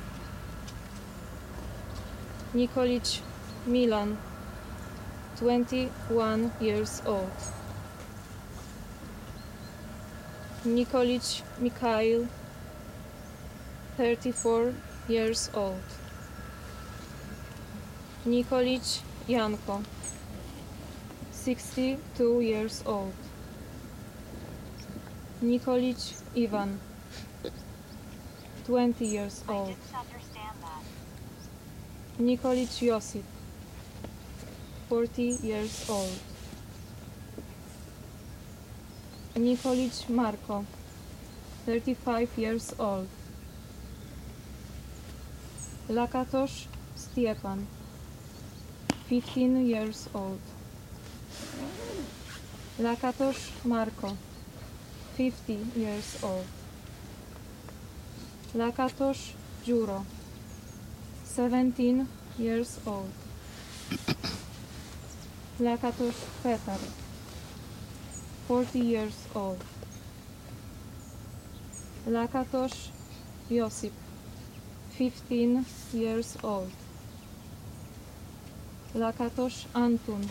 Nikolic 2.57 3.21
Milan, 3.67 4.17
21 5.39 6.51
years 6.59 7.03
old. 7.05 7.29
Nikolic 10.65 11.43
Mikhail, 11.59 12.27
34 13.97 14.73
years 15.07 15.51
old. 15.53 15.83
Nikolic 18.25 19.01
Janko, 19.29 19.83
62 21.31 22.41
years 22.41 22.81
old. 22.87 23.13
Nikolic 25.43 26.01
Ivan, 26.35 26.79
20 28.65 29.05
years 29.05 29.43
old. 29.47 29.75
Nikolic 32.19 32.81
Josip, 32.81 33.23
40 34.89 35.37
years 35.43 35.87
old. 35.87 36.17
Nikolic 39.35 40.09
Marko, 40.09 40.65
35 41.67 42.29
years 42.37 42.73
old. 42.79 43.07
Lakatosh 45.87 46.65
Stjepan, 46.95 47.67
15 49.09 49.67
years 49.67 50.09
old. 50.11 50.39
Lakatosh 52.79 53.51
Marko, 53.63 54.17
50 55.17 55.59
years 55.75 56.17
old. 56.23 56.47
Lakatosh 58.55 59.33
Juro, 59.63 60.03
17 61.35 62.07
years 62.39 62.79
old. 62.87 63.11
Lakatosh 65.59 66.21
Petar, 66.41 66.79
40 68.47 68.79
years 68.79 69.27
old. 69.35 69.63
Lakatosh 72.07 72.89
Josip, 73.49 73.93
15 74.91 75.65
years 75.93 76.37
old. 76.43 76.71
Lakatosh 78.95 79.65
Antun, 79.75 80.27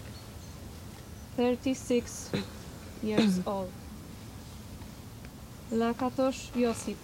36 1.37 2.31
years 3.03 3.41
old. 3.47 3.71
Lakatosh 5.71 6.51
Josip, 6.59 6.97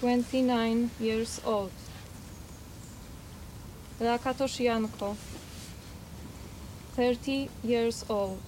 29 0.00 0.90
years 1.00 1.40
old. 1.46 1.70
Lakatosh 3.98 4.58
Janko, 4.62 5.16
30 6.96 7.48
years 7.64 8.04
old. 8.10 8.38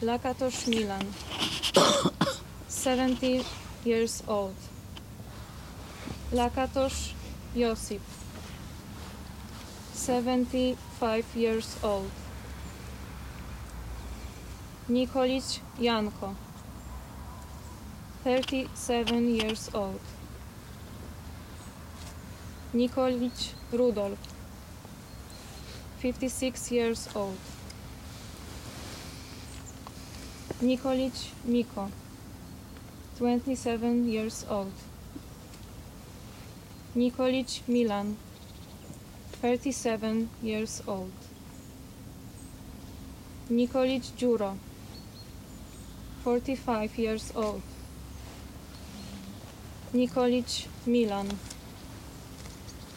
Lakatosh 0.00 0.66
Milan, 0.66 1.06
70 2.66 3.44
years 3.84 4.22
old. 4.26 4.54
Lakatosh 6.32 7.12
Josip, 7.54 8.00
75 9.92 11.26
years 11.36 11.76
old. 11.82 12.10
Nikolic 14.88 15.60
Janko, 15.78 16.34
37 18.24 19.34
years 19.34 19.68
old. 19.74 20.00
Nikolic 22.72 23.52
Rudolf, 23.72 24.18
56 25.98 26.70
years 26.70 27.08
old. 27.16 27.36
Nikolic 30.62 31.32
Miko, 31.44 31.90
27 33.18 34.06
years 34.08 34.46
old. 34.48 34.72
Nikolic 36.94 37.66
Milan, 37.66 38.16
37 39.42 40.28
years 40.40 40.80
old. 40.86 41.10
Nikolic 43.50 44.12
Juro, 44.16 44.56
45 46.22 46.98
years 46.98 47.32
old. 47.34 47.62
Nikolic 49.92 50.68
Milan, 50.86 51.26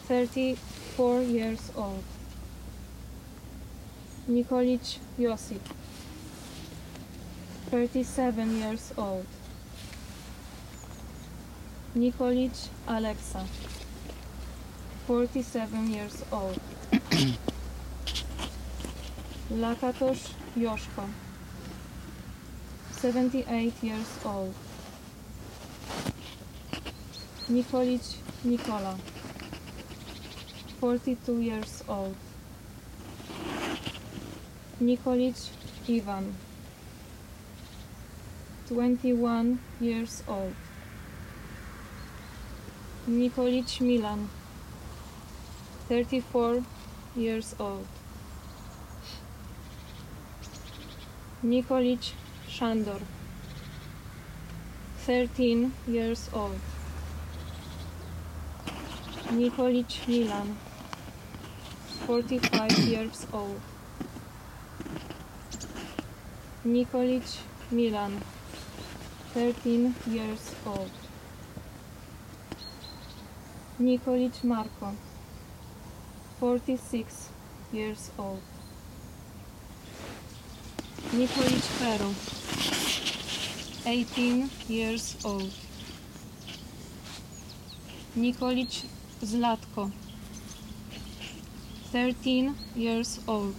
34 0.08 1.22
years 1.22 1.70
old. 1.74 2.04
Nikolic 4.28 4.98
Josip, 5.18 5.62
37 7.70 8.58
years 8.58 8.92
old. 8.98 9.26
Nikolic 11.96 12.68
Alexa, 12.86 13.46
47 15.06 15.90
years 15.90 16.22
old. 16.32 16.60
Lakatosh 19.52 20.32
Joszko, 20.56 21.08
78 22.92 23.72
years 23.82 24.08
old. 24.24 24.54
Nikolic 27.48 28.16
Nikola, 28.44 28.98
42 30.84 31.40
years 31.40 31.82
old. 31.88 32.14
Nikolic 34.82 35.48
Ivan, 35.88 36.34
21 38.68 39.60
years 39.80 40.22
old. 40.28 40.52
Nikolic 43.08 43.80
Milan, 43.80 44.28
34 45.88 46.62
years 47.16 47.54
old. 47.58 47.86
Nikolic 51.42 52.12
Shandor, 52.46 53.00
13 54.98 55.72
years 55.88 56.28
old. 56.34 56.60
Nikolic 59.32 60.06
Milan, 60.06 60.56
45 62.06 62.78
years 62.80 63.26
old. 63.32 63.60
Nikolic 66.66 67.38
Milan, 67.70 68.20
13 69.32 69.94
years 70.10 70.54
old. 70.66 70.90
Nikolic 73.80 74.44
Marko, 74.44 74.94
46 76.40 77.30
years 77.72 78.10
old. 78.18 78.42
Nikolic 81.12 81.64
Pero, 81.78 82.14
18 83.86 84.50
years 84.68 85.16
old. 85.24 85.50
Nikolic 88.14 88.84
Zlatko, 89.22 89.90
13 91.94 92.56
years 92.74 93.20
old. 93.28 93.54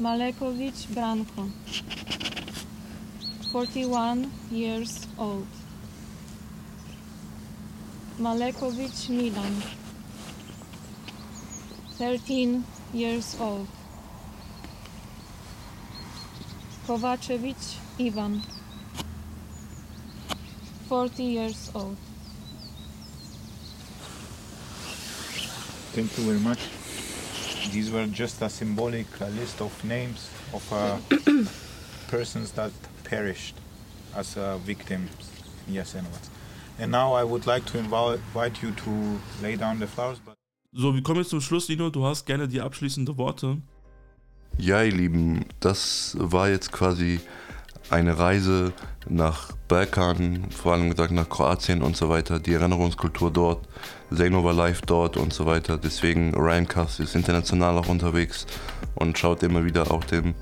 Malekovic 0.00 0.86
Branko, 0.94 1.50
41 3.50 4.30
years 4.52 5.08
old. 5.18 5.48
Malekovic 8.20 9.10
Milan, 9.10 9.60
13 11.98 12.64
years 12.92 13.36
old. 13.40 13.66
Kovacevic 16.86 17.76
Ivan, 17.98 18.40
40 20.88 21.24
years 21.24 21.70
old. 21.74 22.13
Thank 25.94 26.18
you 26.18 26.24
very 26.24 26.40
much. 26.40 26.58
These 27.72 27.92
were 27.92 28.06
just 28.06 28.42
a 28.42 28.48
symbolic 28.48 29.06
uh, 29.20 29.26
list 29.28 29.60
of 29.60 29.72
names 29.84 30.28
of 30.52 30.72
uh, 30.72 30.98
persons 32.08 32.50
that 32.52 32.72
perished 33.04 33.54
as 34.16 34.36
uh, 34.36 34.58
victims 34.66 35.10
in 35.68 35.74
Jasenovac. 35.74 36.28
And 36.80 36.90
now 36.90 37.12
I 37.12 37.22
would 37.22 37.46
like 37.46 37.64
to 37.66 37.78
invite 37.78 38.18
invite 38.34 38.60
you 38.60 38.72
to 38.72 39.20
lay 39.40 39.54
down 39.54 39.78
the 39.78 39.86
flowers. 39.86 40.18
But 40.18 40.34
So, 40.72 40.92
wir 40.92 41.02
kommen 41.04 41.20
jetzt 41.20 41.30
zum 41.30 41.40
Schluss, 41.40 41.68
Lino. 41.68 41.90
Du 41.90 42.04
hast 42.04 42.26
gerne 42.26 42.48
die 42.48 42.60
abschließenden 42.60 43.16
Worte. 43.16 43.58
Ja, 44.58 44.82
ihr 44.82 44.90
Lieben, 44.90 45.44
das 45.60 46.16
war 46.18 46.48
jetzt 46.48 46.72
quasi 46.72 47.20
eine 47.90 48.18
Reise 48.18 48.72
nach 49.08 49.52
Balkan, 49.68 50.50
vor 50.50 50.72
allem 50.72 50.90
gesagt 50.90 51.12
nach 51.12 51.28
Kroatien 51.28 51.82
und 51.82 51.96
so 51.96 52.08
weiter, 52.08 52.40
die 52.40 52.54
Erinnerungskultur 52.54 53.30
dort, 53.30 53.68
Zainova 54.14 54.52
Live 54.52 54.82
dort 54.82 55.16
und 55.16 55.32
so 55.32 55.46
weiter. 55.46 55.78
Deswegen 55.78 56.34
Rhymecast 56.34 57.00
ist 57.00 57.14
international 57.14 57.78
auch 57.78 57.88
unterwegs 57.88 58.46
und 58.94 59.18
schaut 59.18 59.42
immer 59.42 59.64
wieder 59.64 59.90
auch 59.90 60.04
dem, 60.04 60.34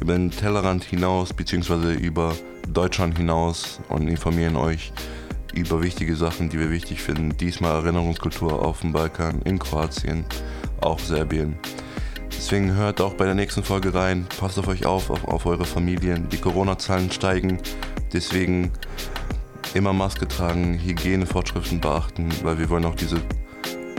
über 0.00 0.14
den 0.14 0.30
Tellerrand 0.30 0.84
hinaus, 0.84 1.32
beziehungsweise 1.32 1.92
über 1.92 2.34
Deutschland 2.72 3.16
hinaus 3.16 3.80
und 3.88 4.08
informieren 4.08 4.56
euch 4.56 4.92
über 5.54 5.82
wichtige 5.82 6.14
Sachen, 6.16 6.48
die 6.48 6.58
wir 6.58 6.70
wichtig 6.70 7.02
finden. 7.02 7.36
Diesmal 7.36 7.82
Erinnerungskultur 7.82 8.64
auf 8.64 8.80
dem 8.80 8.92
Balkan, 8.92 9.42
in 9.42 9.58
Kroatien, 9.58 10.24
auch 10.80 10.98
Serbien. 10.98 11.58
Deswegen 12.30 12.74
hört 12.74 13.00
auch 13.00 13.14
bei 13.14 13.24
der 13.24 13.34
nächsten 13.34 13.64
Folge 13.64 13.92
rein. 13.94 14.26
Passt 14.38 14.58
auf 14.58 14.68
euch 14.68 14.86
auf, 14.86 15.10
auf, 15.10 15.24
auf 15.26 15.46
eure 15.46 15.64
Familien. 15.64 16.28
Die 16.28 16.38
Corona-Zahlen 16.38 17.10
steigen. 17.10 17.58
Deswegen 18.12 18.70
immer 19.74 19.92
Maske 19.92 20.26
tragen, 20.26 20.78
Hygienevorschriften 20.78 21.80
beachten, 21.80 22.28
weil 22.42 22.58
wir 22.58 22.68
wollen 22.68 22.84
auch 22.84 22.94
diese 22.94 23.20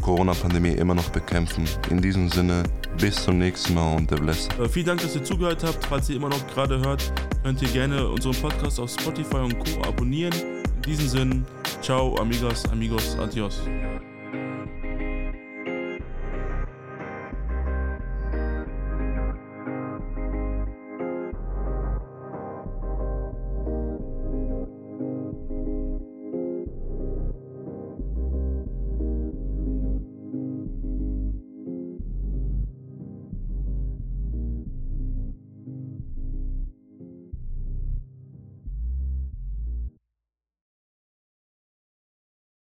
Corona-Pandemie 0.02 0.72
immer 0.72 0.96
noch 0.96 1.10
bekämpfen. 1.10 1.68
In 1.90 2.02
diesem 2.02 2.30
Sinne, 2.30 2.64
bis 2.98 3.24
zum 3.24 3.38
nächsten 3.38 3.74
Mal 3.74 3.96
und 3.96 4.10
der 4.10 4.18
Bless. 4.18 4.48
Äh, 4.60 4.68
vielen 4.68 4.88
Dank, 4.88 5.02
dass 5.02 5.16
ihr 5.16 5.24
zugehört 5.24 5.64
habt. 5.64 5.86
Falls 5.86 6.10
ihr 6.10 6.16
immer 6.16 6.30
noch 6.30 6.48
gerade 6.48 6.80
hört, 6.80 7.12
könnt 7.44 7.62
ihr 7.62 7.70
gerne 7.70 8.08
unseren 8.08 8.36
Podcast 8.36 8.80
auf 8.80 8.90
Spotify 8.90 9.38
und 9.38 9.60
Co. 9.60 9.82
abonnieren. 9.88 10.34
In 10.78 10.82
diesem 10.82 11.08
Sinne, 11.08 11.46
ciao, 11.82 12.16
amigas, 12.16 12.66
amigos, 12.72 13.18
adios. 13.20 13.62